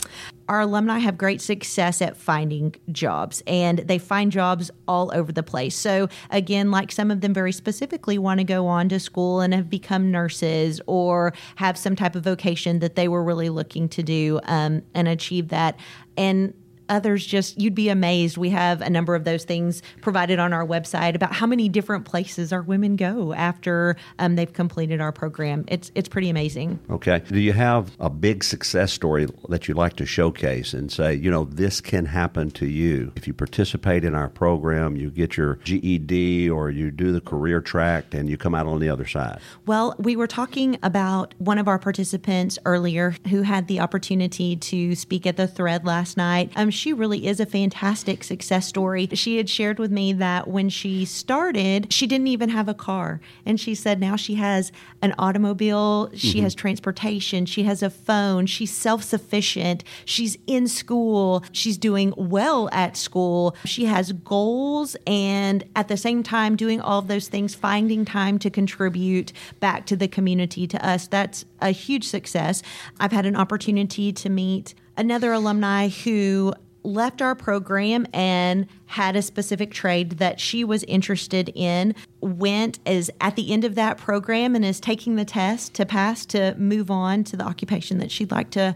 Our 0.49 0.61
alumni 0.61 0.99
have 0.99 1.19
great 1.19 1.41
success 1.41 2.01
at 2.01 2.17
finding 2.17 2.75
jobs 2.91 3.43
and 3.47 3.81
they 3.81 3.99
find 3.99 4.33
jobs 4.33 4.71
all 4.87 5.11
over 5.15 5.31
the 5.31 5.43
place. 5.43 5.77
So, 5.77 6.09
again, 6.31 6.71
like 6.71 6.91
some 6.91 7.11
of 7.11 7.21
them 7.21 7.35
very 7.35 7.53
specifically 7.53 8.19
want 8.19 8.39
to 8.39 8.45
go 8.45 8.67
on 8.67 8.89
to 8.89 8.99
school 8.99 9.41
and 9.41 9.53
have 9.53 9.69
become 9.69 10.11
nurses 10.11 10.81
or 10.87 11.35
have 11.57 11.77
some 11.77 11.95
type 11.95 12.15
of 12.15 12.25
vocation 12.25 12.79
that 12.79 12.97
they 12.97 13.09
were 13.09 13.23
really 13.23 13.51
looking 13.51 13.89
to 13.91 14.03
do 14.03 14.41
um, 14.45 14.83
and 14.95 15.09
achieve 15.09 15.49
that. 15.49 15.79
And 16.17 16.55
others 16.89 17.25
just 17.25 17.61
you'd 17.61 17.75
be 17.75 17.89
amazed 17.89 18.37
we 18.37 18.51
have 18.51 18.81
a 18.81 18.91
number 18.91 19.15
of 19.15 19.25
those 19.25 19.45
things 19.45 19.83
provided 20.01 20.39
on 20.39 20.53
our 20.53 20.67
website 20.67 21.15
about 21.15 21.33
how 21.33 21.47
many 21.47 21.69
different 21.69 22.05
places 22.05 22.53
our 22.53 22.63
women 22.63 22.97
go 22.97 23.33
after 23.33 23.97
um, 24.19 24.37
they've 24.37 24.53
completed 24.53 25.01
our 25.01 25.13
program 25.13 25.65
it's 25.69 25.91
it's 25.95 26.09
pretty 26.09 26.29
amazing 26.29 26.79
Okay. 26.91 27.23
Do 27.29 27.39
you 27.39 27.53
have 27.53 27.97
a 28.01 28.11
big 28.11 28.43
success 28.43 28.93
story 28.93 29.29
that 29.49 29.69
you'd 29.69 29.77
like 29.77 29.97
to 29.97 30.07
showcase 30.07 30.73
and 30.73 30.91
say, 30.91 31.15
you 31.15 31.31
know, 31.31 31.45
this 31.45 31.81
can 31.81 32.07
happen 32.07 32.51
to 32.53 32.67
you? 32.67 33.13
If 33.17 33.27
you 33.27 33.35
participate 33.35 34.05
in 34.05 34.15
our 34.15 34.29
program, 34.29 34.97
you 34.97 35.11
get 35.11 35.37
your 35.37 35.57
GED 35.65 36.49
or 36.51 36.71
you 36.71 36.91
do 36.91 37.13
the 37.13 37.21
career 37.21 37.61
track 37.61 38.15
and 38.15 38.29
you 38.29 38.37
come 38.37 38.55
out 38.55 38.67
on 38.67 38.81
the 38.81 38.89
other 38.89 39.07
side. 39.07 39.41
Well, 39.67 39.95
we 39.99 40.17
were 40.17 40.27
talking 40.27 40.79
about 40.83 41.35
one 41.39 41.59
of 41.59 41.69
our 41.69 41.79
participants 41.79 42.59
earlier 42.65 43.15
who 43.29 43.43
had 43.43 43.69
the 43.69 43.81
opportunity 43.81 44.57
to 44.57 44.95
speak 44.95 45.27
at 45.27 45.37
the 45.37 45.47
thread 45.47 45.85
last 45.85 46.17
night. 46.17 46.51
Um, 46.57 46.71
she 46.79 46.93
really 46.93 47.27
is 47.27 47.41
a 47.41 47.47
fantastic 47.47 48.25
success 48.25 48.67
story. 48.67 49.09
She 49.13 49.37
had 49.37 49.51
shared 49.51 49.79
with 49.79 49.91
me 49.91 50.13
that 50.15 50.49
when 50.49 50.69
she 50.69 51.05
started, 51.05 51.93
she 51.93 52.07
didn't 52.07 52.29
even 52.29 52.49
have 52.51 52.69
a 52.69 52.75
car. 52.75 53.21
And 53.45 53.61
she 53.61 53.75
said 53.75 54.01
now 54.01 54.17
she 54.17 54.37
has 54.37 54.73
an 55.03 55.15
automobile, 55.19 56.11
she 56.15 56.35
mm-hmm. 56.35 56.45
has 56.45 56.55
transportation, 56.55 57.45
she 57.47 57.65
has 57.65 57.83
a 57.83 57.91
phone, 57.91 58.47
she's 58.47 58.73
self 58.73 59.03
sufficient, 59.03 59.85
she's 60.05 60.39
in 60.47 60.69
school, 60.69 61.45
she's 61.53 61.77
doing 61.77 62.15
well 62.17 62.69
at 62.73 62.97
school, 62.97 63.57
she 63.65 63.87
has 63.87 64.13
goals, 64.13 64.97
and 65.07 65.65
at 65.75 65.89
the 65.89 65.97
same 65.97 66.23
time, 66.23 66.57
doing 66.57 66.81
all 66.81 67.01
of 67.01 67.09
those 67.09 67.29
things, 67.29 67.55
finding 67.55 68.05
time 68.05 68.39
to 68.39 68.51
contribute 68.51 69.33
back 69.61 69.87
to 69.87 69.97
the 69.97 70.09
community, 70.09 70.67
to 70.67 70.87
us. 70.87 71.09
That's 71.09 71.45
a 71.61 71.71
huge 71.71 72.07
success. 72.07 72.63
I've 73.01 73.13
had 73.13 73.27
an 73.27 73.37
opportunity 73.37 74.13
to 74.13 74.29
meet 74.29 74.75
another 74.97 75.33
alumni 75.33 75.89
who 75.89 76.53
left 76.83 77.21
our 77.21 77.35
program 77.35 78.07
and 78.13 78.67
had 78.87 79.17
a 79.17 79.23
specific 79.23 79.73
trade 79.73 80.13
that 80.13 80.41
she 80.41 80.65
was 80.65 80.85
interested 80.85 81.51
in 81.55 81.95
went 82.21 82.79
is 82.87 83.11
at 83.21 83.37
the 83.37 83.53
end 83.53 83.65
of 83.65 83.75
that 83.75 83.99
program 83.99 84.55
and 84.55 84.65
is 84.65 84.81
taking 84.81 85.17
the 85.17 85.25
test 85.25 85.75
to 85.75 85.85
pass 85.85 86.25
to 86.27 86.55
move 86.57 86.91
on 86.91 87.25
to 87.25 87.37
the 87.37 87.45
occupation 87.45 87.99
that 87.99 88.11
she'd 88.11 88.31
like 88.31 88.51
to 88.51 88.75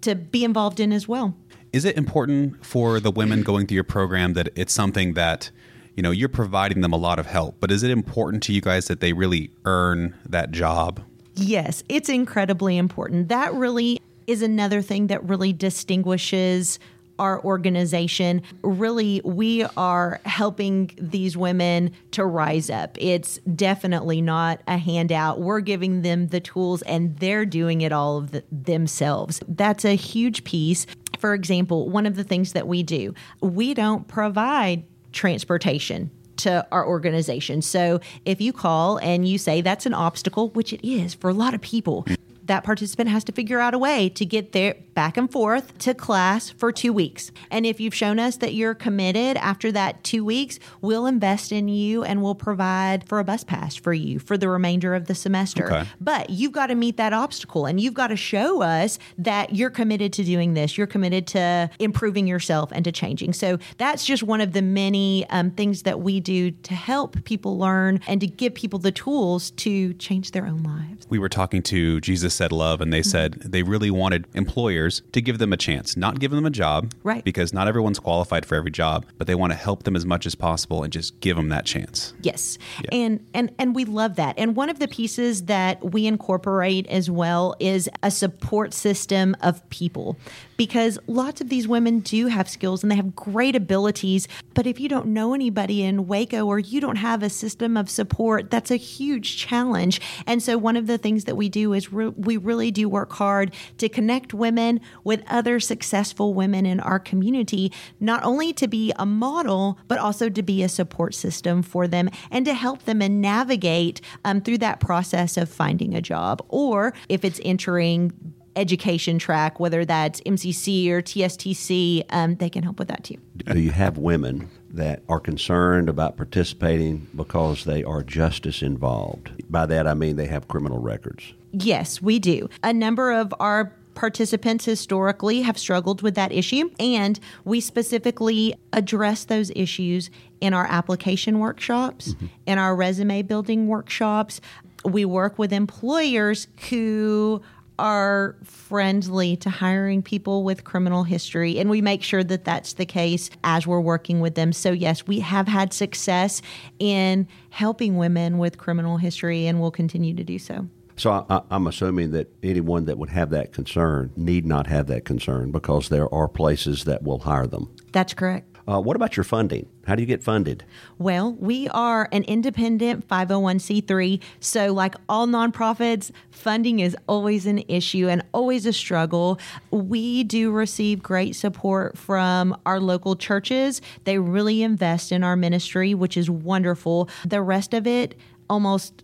to 0.00 0.14
be 0.14 0.44
involved 0.44 0.80
in 0.80 0.92
as 0.92 1.06
well 1.08 1.34
Is 1.72 1.84
it 1.84 1.96
important 1.96 2.64
for 2.64 3.00
the 3.00 3.10
women 3.10 3.42
going 3.42 3.66
through 3.66 3.76
your 3.76 3.84
program 3.84 4.34
that 4.34 4.48
it's 4.54 4.72
something 4.72 5.14
that 5.14 5.50
you 5.96 6.02
know 6.02 6.10
you're 6.10 6.28
providing 6.28 6.80
them 6.80 6.92
a 6.92 6.96
lot 6.96 7.18
of 7.18 7.26
help, 7.26 7.56
but 7.60 7.70
is 7.70 7.82
it 7.82 7.90
important 7.90 8.42
to 8.44 8.52
you 8.52 8.60
guys 8.60 8.86
that 8.88 9.00
they 9.00 9.12
really 9.12 9.50
earn 9.64 10.14
that 10.28 10.50
job? 10.50 11.00
Yes, 11.36 11.82
it's 11.88 12.08
incredibly 12.08 12.76
important. 12.76 13.28
That 13.28 13.52
really 13.54 14.00
is 14.26 14.42
another 14.42 14.82
thing 14.82 15.08
that 15.08 15.22
really 15.28 15.52
distinguishes 15.52 16.78
our 17.18 17.42
organization. 17.44 18.42
Really, 18.62 19.20
we 19.24 19.64
are 19.76 20.20
helping 20.24 20.90
these 20.98 21.36
women 21.36 21.92
to 22.12 22.24
rise 22.24 22.70
up. 22.70 22.96
It's 23.00 23.38
definitely 23.38 24.20
not 24.20 24.60
a 24.66 24.78
handout. 24.78 25.40
We're 25.40 25.60
giving 25.60 26.02
them 26.02 26.28
the 26.28 26.40
tools 26.40 26.82
and 26.82 27.16
they're 27.18 27.46
doing 27.46 27.80
it 27.80 27.92
all 27.92 28.18
of 28.18 28.32
the, 28.32 28.44
themselves. 28.50 29.42
That's 29.48 29.84
a 29.84 29.94
huge 29.94 30.44
piece. 30.44 30.86
For 31.18 31.34
example, 31.34 31.88
one 31.88 32.06
of 32.06 32.16
the 32.16 32.24
things 32.24 32.52
that 32.52 32.66
we 32.66 32.82
do, 32.82 33.14
we 33.40 33.74
don't 33.74 34.06
provide 34.08 34.84
transportation 35.12 36.10
to 36.36 36.66
our 36.72 36.86
organization. 36.86 37.62
So 37.62 38.00
if 38.24 38.40
you 38.40 38.52
call 38.52 38.98
and 38.98 39.26
you 39.26 39.38
say 39.38 39.60
that's 39.60 39.86
an 39.86 39.94
obstacle, 39.94 40.48
which 40.50 40.72
it 40.72 40.86
is 40.86 41.14
for 41.14 41.30
a 41.30 41.34
lot 41.34 41.54
of 41.54 41.60
people, 41.60 42.04
that 42.46 42.64
participant 42.64 43.10
has 43.10 43.24
to 43.24 43.32
figure 43.32 43.60
out 43.60 43.74
a 43.74 43.78
way 43.78 44.08
to 44.10 44.24
get 44.24 44.52
there 44.52 44.76
back 44.94 45.16
and 45.16 45.30
forth 45.30 45.76
to 45.78 45.94
class 45.94 46.50
for 46.50 46.70
two 46.70 46.92
weeks. 46.92 47.30
And 47.50 47.66
if 47.66 47.80
you've 47.80 47.94
shown 47.94 48.18
us 48.18 48.36
that 48.36 48.54
you're 48.54 48.74
committed 48.74 49.36
after 49.38 49.72
that 49.72 50.04
two 50.04 50.24
weeks, 50.24 50.58
we'll 50.80 51.06
invest 51.06 51.52
in 51.52 51.68
you 51.68 52.04
and 52.04 52.22
we'll 52.22 52.34
provide 52.34 53.08
for 53.08 53.18
a 53.18 53.24
bus 53.24 53.44
pass 53.44 53.74
for 53.74 53.92
you 53.92 54.18
for 54.18 54.36
the 54.36 54.48
remainder 54.48 54.94
of 54.94 55.06
the 55.06 55.14
semester. 55.14 55.66
Okay. 55.66 55.88
But 56.00 56.30
you've 56.30 56.52
got 56.52 56.66
to 56.68 56.74
meet 56.74 56.96
that 56.96 57.12
obstacle 57.12 57.66
and 57.66 57.80
you've 57.80 57.94
got 57.94 58.08
to 58.08 58.16
show 58.16 58.62
us 58.62 58.98
that 59.18 59.54
you're 59.54 59.70
committed 59.70 60.12
to 60.14 60.24
doing 60.24 60.54
this. 60.54 60.78
You're 60.78 60.86
committed 60.86 61.26
to 61.28 61.70
improving 61.78 62.26
yourself 62.26 62.70
and 62.72 62.84
to 62.84 62.92
changing. 62.92 63.32
So 63.32 63.58
that's 63.78 64.04
just 64.04 64.22
one 64.22 64.40
of 64.40 64.52
the 64.52 64.62
many 64.62 65.28
um, 65.30 65.50
things 65.50 65.82
that 65.82 66.00
we 66.00 66.20
do 66.20 66.50
to 66.50 66.74
help 66.74 67.24
people 67.24 67.58
learn 67.58 68.00
and 68.06 68.20
to 68.20 68.26
give 68.26 68.54
people 68.54 68.78
the 68.78 68.92
tools 68.92 69.50
to 69.52 69.94
change 69.94 70.30
their 70.30 70.46
own 70.46 70.62
lives. 70.62 71.06
We 71.08 71.18
were 71.18 71.28
talking 71.28 71.62
to 71.64 72.00
Jesus 72.00 72.33
Said 72.34 72.52
Love, 72.52 72.80
and 72.80 72.92
they 72.92 73.00
mm-hmm. 73.00 73.10
said 73.10 73.32
they 73.34 73.62
really 73.62 73.90
wanted 73.90 74.26
employers 74.34 75.02
to 75.12 75.20
give 75.20 75.38
them 75.38 75.52
a 75.52 75.56
chance, 75.56 75.96
not 75.96 76.18
give 76.18 76.30
them 76.30 76.46
a 76.46 76.50
job, 76.50 76.92
Right. 77.04 77.22
Because 77.22 77.52
not 77.52 77.68
everyone's 77.68 77.98
qualified 77.98 78.46
for 78.46 78.54
every 78.54 78.70
job, 78.70 79.04
but 79.18 79.26
they 79.26 79.34
want 79.34 79.52
to 79.52 79.58
help 79.58 79.82
them 79.82 79.94
as 79.94 80.06
much 80.06 80.24
as 80.24 80.34
possible 80.34 80.82
and 80.82 80.92
just 80.92 81.20
give 81.20 81.36
them 81.36 81.50
that 81.50 81.66
chance. 81.66 82.14
Yes. 82.22 82.56
And 82.90 83.24
and 83.34 83.52
and 83.58 83.74
we 83.74 83.84
love 83.84 84.16
that. 84.16 84.34
And 84.38 84.56
one 84.56 84.70
of 84.70 84.78
the 84.78 84.88
pieces 84.88 85.44
that 85.44 85.92
we 85.92 86.06
incorporate 86.06 86.86
as 86.86 87.10
well 87.10 87.54
is 87.60 87.90
a 88.02 88.10
support 88.10 88.72
system 88.72 89.36
of 89.42 89.68
people 89.68 90.16
because 90.56 90.98
lots 91.06 91.40
of 91.40 91.48
these 91.48 91.66
women 91.66 92.00
do 92.00 92.28
have 92.28 92.48
skills 92.48 92.82
and 92.82 92.90
they 92.90 92.96
have 92.96 93.14
great 93.14 93.56
abilities, 93.56 94.28
but 94.54 94.66
if 94.66 94.78
you 94.78 94.88
don't 94.88 95.06
know 95.06 95.34
anybody 95.34 95.82
in 95.82 96.06
Waco 96.06 96.46
or 96.46 96.58
you 96.58 96.80
don't 96.80 96.96
have 96.96 97.22
a 97.22 97.30
system 97.30 97.76
of 97.76 97.90
support, 97.90 98.50
that's 98.50 98.70
a 98.70 98.76
huge 98.76 99.36
challenge. 99.36 100.00
And 100.26 100.42
so 100.42 100.56
one 100.56 100.76
of 100.76 100.86
the 100.86 100.98
things 100.98 101.24
that 101.24 101.36
we 101.36 101.48
do 101.48 101.72
is 101.72 101.92
re- 101.92 102.08
we 102.24 102.36
really 102.36 102.70
do 102.70 102.88
work 102.88 103.12
hard 103.12 103.54
to 103.78 103.88
connect 103.88 104.34
women 104.34 104.80
with 105.02 105.22
other 105.28 105.60
successful 105.60 106.34
women 106.34 106.66
in 106.66 106.80
our 106.80 106.98
community, 106.98 107.72
not 108.00 108.22
only 108.24 108.52
to 108.54 108.68
be 108.68 108.92
a 108.96 109.06
model, 109.06 109.78
but 109.88 109.98
also 109.98 110.28
to 110.28 110.42
be 110.42 110.62
a 110.62 110.68
support 110.68 111.14
system 111.14 111.62
for 111.62 111.86
them 111.86 112.08
and 112.30 112.44
to 112.46 112.54
help 112.54 112.84
them 112.84 113.00
and 113.02 113.20
navigate 113.20 114.00
um, 114.24 114.40
through 114.40 114.58
that 114.58 114.80
process 114.80 115.36
of 115.36 115.48
finding 115.48 115.94
a 115.94 116.00
job. 116.00 116.44
Or 116.48 116.94
if 117.08 117.24
it's 117.24 117.40
entering 117.44 118.12
education 118.56 119.18
track, 119.18 119.58
whether 119.58 119.84
that's 119.84 120.20
MCC 120.22 120.88
or 120.90 121.02
TSTC, 121.02 122.04
um, 122.10 122.36
they 122.36 122.48
can 122.48 122.62
help 122.62 122.78
with 122.78 122.88
that 122.88 123.04
too. 123.04 123.16
Do 123.36 123.58
you 123.58 123.70
have 123.70 123.98
women 123.98 124.48
that 124.70 125.02
are 125.08 125.20
concerned 125.20 125.88
about 125.88 126.16
participating 126.16 127.06
because 127.14 127.64
they 127.64 127.84
are 127.84 128.02
justice 128.02 128.62
involved? 128.62 129.30
By 129.50 129.66
that, 129.66 129.86
I 129.86 129.94
mean 129.94 130.16
they 130.16 130.26
have 130.26 130.48
criminal 130.48 130.78
records. 130.78 131.34
Yes, 131.54 132.02
we 132.02 132.18
do. 132.18 132.48
A 132.64 132.72
number 132.72 133.12
of 133.12 133.32
our 133.38 133.72
participants 133.94 134.64
historically 134.64 135.42
have 135.42 135.56
struggled 135.56 136.02
with 136.02 136.16
that 136.16 136.32
issue, 136.32 136.68
and 136.80 137.20
we 137.44 137.60
specifically 137.60 138.54
address 138.72 139.24
those 139.24 139.52
issues 139.54 140.10
in 140.40 140.52
our 140.52 140.66
application 140.66 141.38
workshops, 141.38 142.14
mm-hmm. 142.14 142.26
in 142.46 142.58
our 142.58 142.74
resume 142.74 143.22
building 143.22 143.68
workshops. 143.68 144.40
We 144.84 145.04
work 145.04 145.38
with 145.38 145.52
employers 145.52 146.48
who 146.70 147.40
are 147.78 148.36
friendly 148.42 149.36
to 149.36 149.50
hiring 149.50 150.02
people 150.02 150.42
with 150.42 150.64
criminal 150.64 151.02
history 151.02 151.58
and 151.58 151.68
we 151.68 151.80
make 151.80 152.04
sure 152.04 152.22
that 152.22 152.44
that's 152.44 152.74
the 152.74 152.86
case 152.86 153.30
as 153.42 153.66
we're 153.66 153.80
working 153.80 154.20
with 154.20 154.36
them 154.36 154.52
so 154.52 154.70
yes 154.70 155.08
we 155.08 155.18
have 155.18 155.48
had 155.48 155.72
success 155.72 156.40
in 156.78 157.26
helping 157.50 157.96
women 157.96 158.38
with 158.38 158.58
criminal 158.58 158.96
history 158.96 159.48
and 159.48 159.60
we'll 159.60 159.72
continue 159.72 160.14
to 160.14 160.22
do 160.22 160.38
so 160.38 160.68
So 160.96 161.26
I, 161.28 161.42
I'm 161.50 161.66
assuming 161.66 162.12
that 162.12 162.32
anyone 162.42 162.84
that 162.86 162.98
would 162.98 163.10
have 163.10 163.30
that 163.30 163.52
concern 163.52 164.12
need 164.16 164.46
not 164.46 164.66
have 164.66 164.86
that 164.86 165.04
concern 165.04 165.50
because 165.50 165.88
there 165.88 166.12
are 166.14 166.28
places 166.28 166.84
that 166.84 167.02
will 167.02 167.20
hire 167.20 167.46
them. 167.46 167.74
That's 167.92 168.14
correct. 168.14 168.54
Uh, 168.66 168.80
what 168.80 168.96
about 168.96 169.16
your 169.16 169.24
funding? 169.24 169.68
How 169.86 169.94
do 169.94 170.00
you 170.00 170.06
get 170.06 170.22
funded? 170.22 170.64
Well, 170.98 171.34
we 171.34 171.68
are 171.68 172.08
an 172.12 172.22
independent 172.24 173.06
501c3. 173.06 174.22
So, 174.40 174.72
like 174.72 174.94
all 175.06 175.26
nonprofits, 175.26 176.10
funding 176.30 176.80
is 176.80 176.96
always 177.06 177.44
an 177.44 177.62
issue 177.68 178.08
and 178.08 178.22
always 178.32 178.64
a 178.64 178.72
struggle. 178.72 179.38
We 179.70 180.24
do 180.24 180.50
receive 180.50 181.02
great 181.02 181.36
support 181.36 181.98
from 181.98 182.56
our 182.64 182.80
local 182.80 183.16
churches. 183.16 183.82
They 184.04 184.18
really 184.18 184.62
invest 184.62 185.12
in 185.12 185.22
our 185.22 185.36
ministry, 185.36 185.92
which 185.92 186.16
is 186.16 186.30
wonderful. 186.30 187.10
The 187.26 187.42
rest 187.42 187.74
of 187.74 187.86
it, 187.86 188.14
almost 188.48 189.03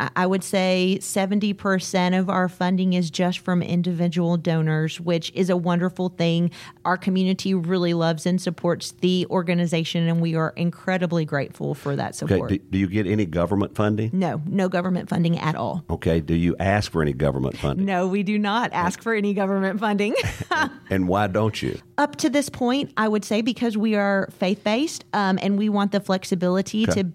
I 0.00 0.26
would 0.26 0.44
say 0.44 0.98
70% 1.00 2.18
of 2.18 2.30
our 2.30 2.48
funding 2.48 2.92
is 2.92 3.10
just 3.10 3.40
from 3.40 3.62
individual 3.62 4.36
donors, 4.36 5.00
which 5.00 5.32
is 5.34 5.50
a 5.50 5.56
wonderful 5.56 6.10
thing. 6.10 6.50
Our 6.84 6.96
community 6.96 7.54
really 7.54 7.94
loves 7.94 8.24
and 8.26 8.40
supports 8.40 8.92
the 8.92 9.26
organization, 9.30 10.06
and 10.08 10.20
we 10.20 10.34
are 10.34 10.52
incredibly 10.56 11.24
grateful 11.24 11.74
for 11.74 11.96
that 11.96 12.14
support. 12.14 12.52
Okay, 12.52 12.58
do, 12.58 12.64
do 12.70 12.78
you 12.78 12.86
get 12.86 13.06
any 13.06 13.26
government 13.26 13.74
funding? 13.74 14.10
No, 14.12 14.40
no 14.46 14.68
government 14.68 15.08
funding 15.08 15.38
at 15.38 15.56
all. 15.56 15.84
Okay, 15.90 16.20
do 16.20 16.34
you 16.34 16.54
ask 16.60 16.92
for 16.92 17.02
any 17.02 17.12
government 17.12 17.56
funding? 17.58 17.86
No, 17.86 18.06
we 18.06 18.22
do 18.22 18.38
not 18.38 18.70
ask 18.72 19.02
for 19.02 19.14
any 19.14 19.34
government 19.34 19.80
funding. 19.80 20.14
and 20.90 21.08
why 21.08 21.26
don't 21.26 21.60
you? 21.60 21.78
Up 21.96 22.16
to 22.16 22.30
this 22.30 22.48
point, 22.48 22.92
I 22.96 23.08
would 23.08 23.24
say 23.24 23.42
because 23.42 23.76
we 23.76 23.96
are 23.96 24.28
faith 24.38 24.62
based 24.62 25.04
um, 25.12 25.38
and 25.42 25.58
we 25.58 25.68
want 25.68 25.92
the 25.92 26.00
flexibility 26.00 26.84
Okay. 26.84 27.02
to 27.02 27.08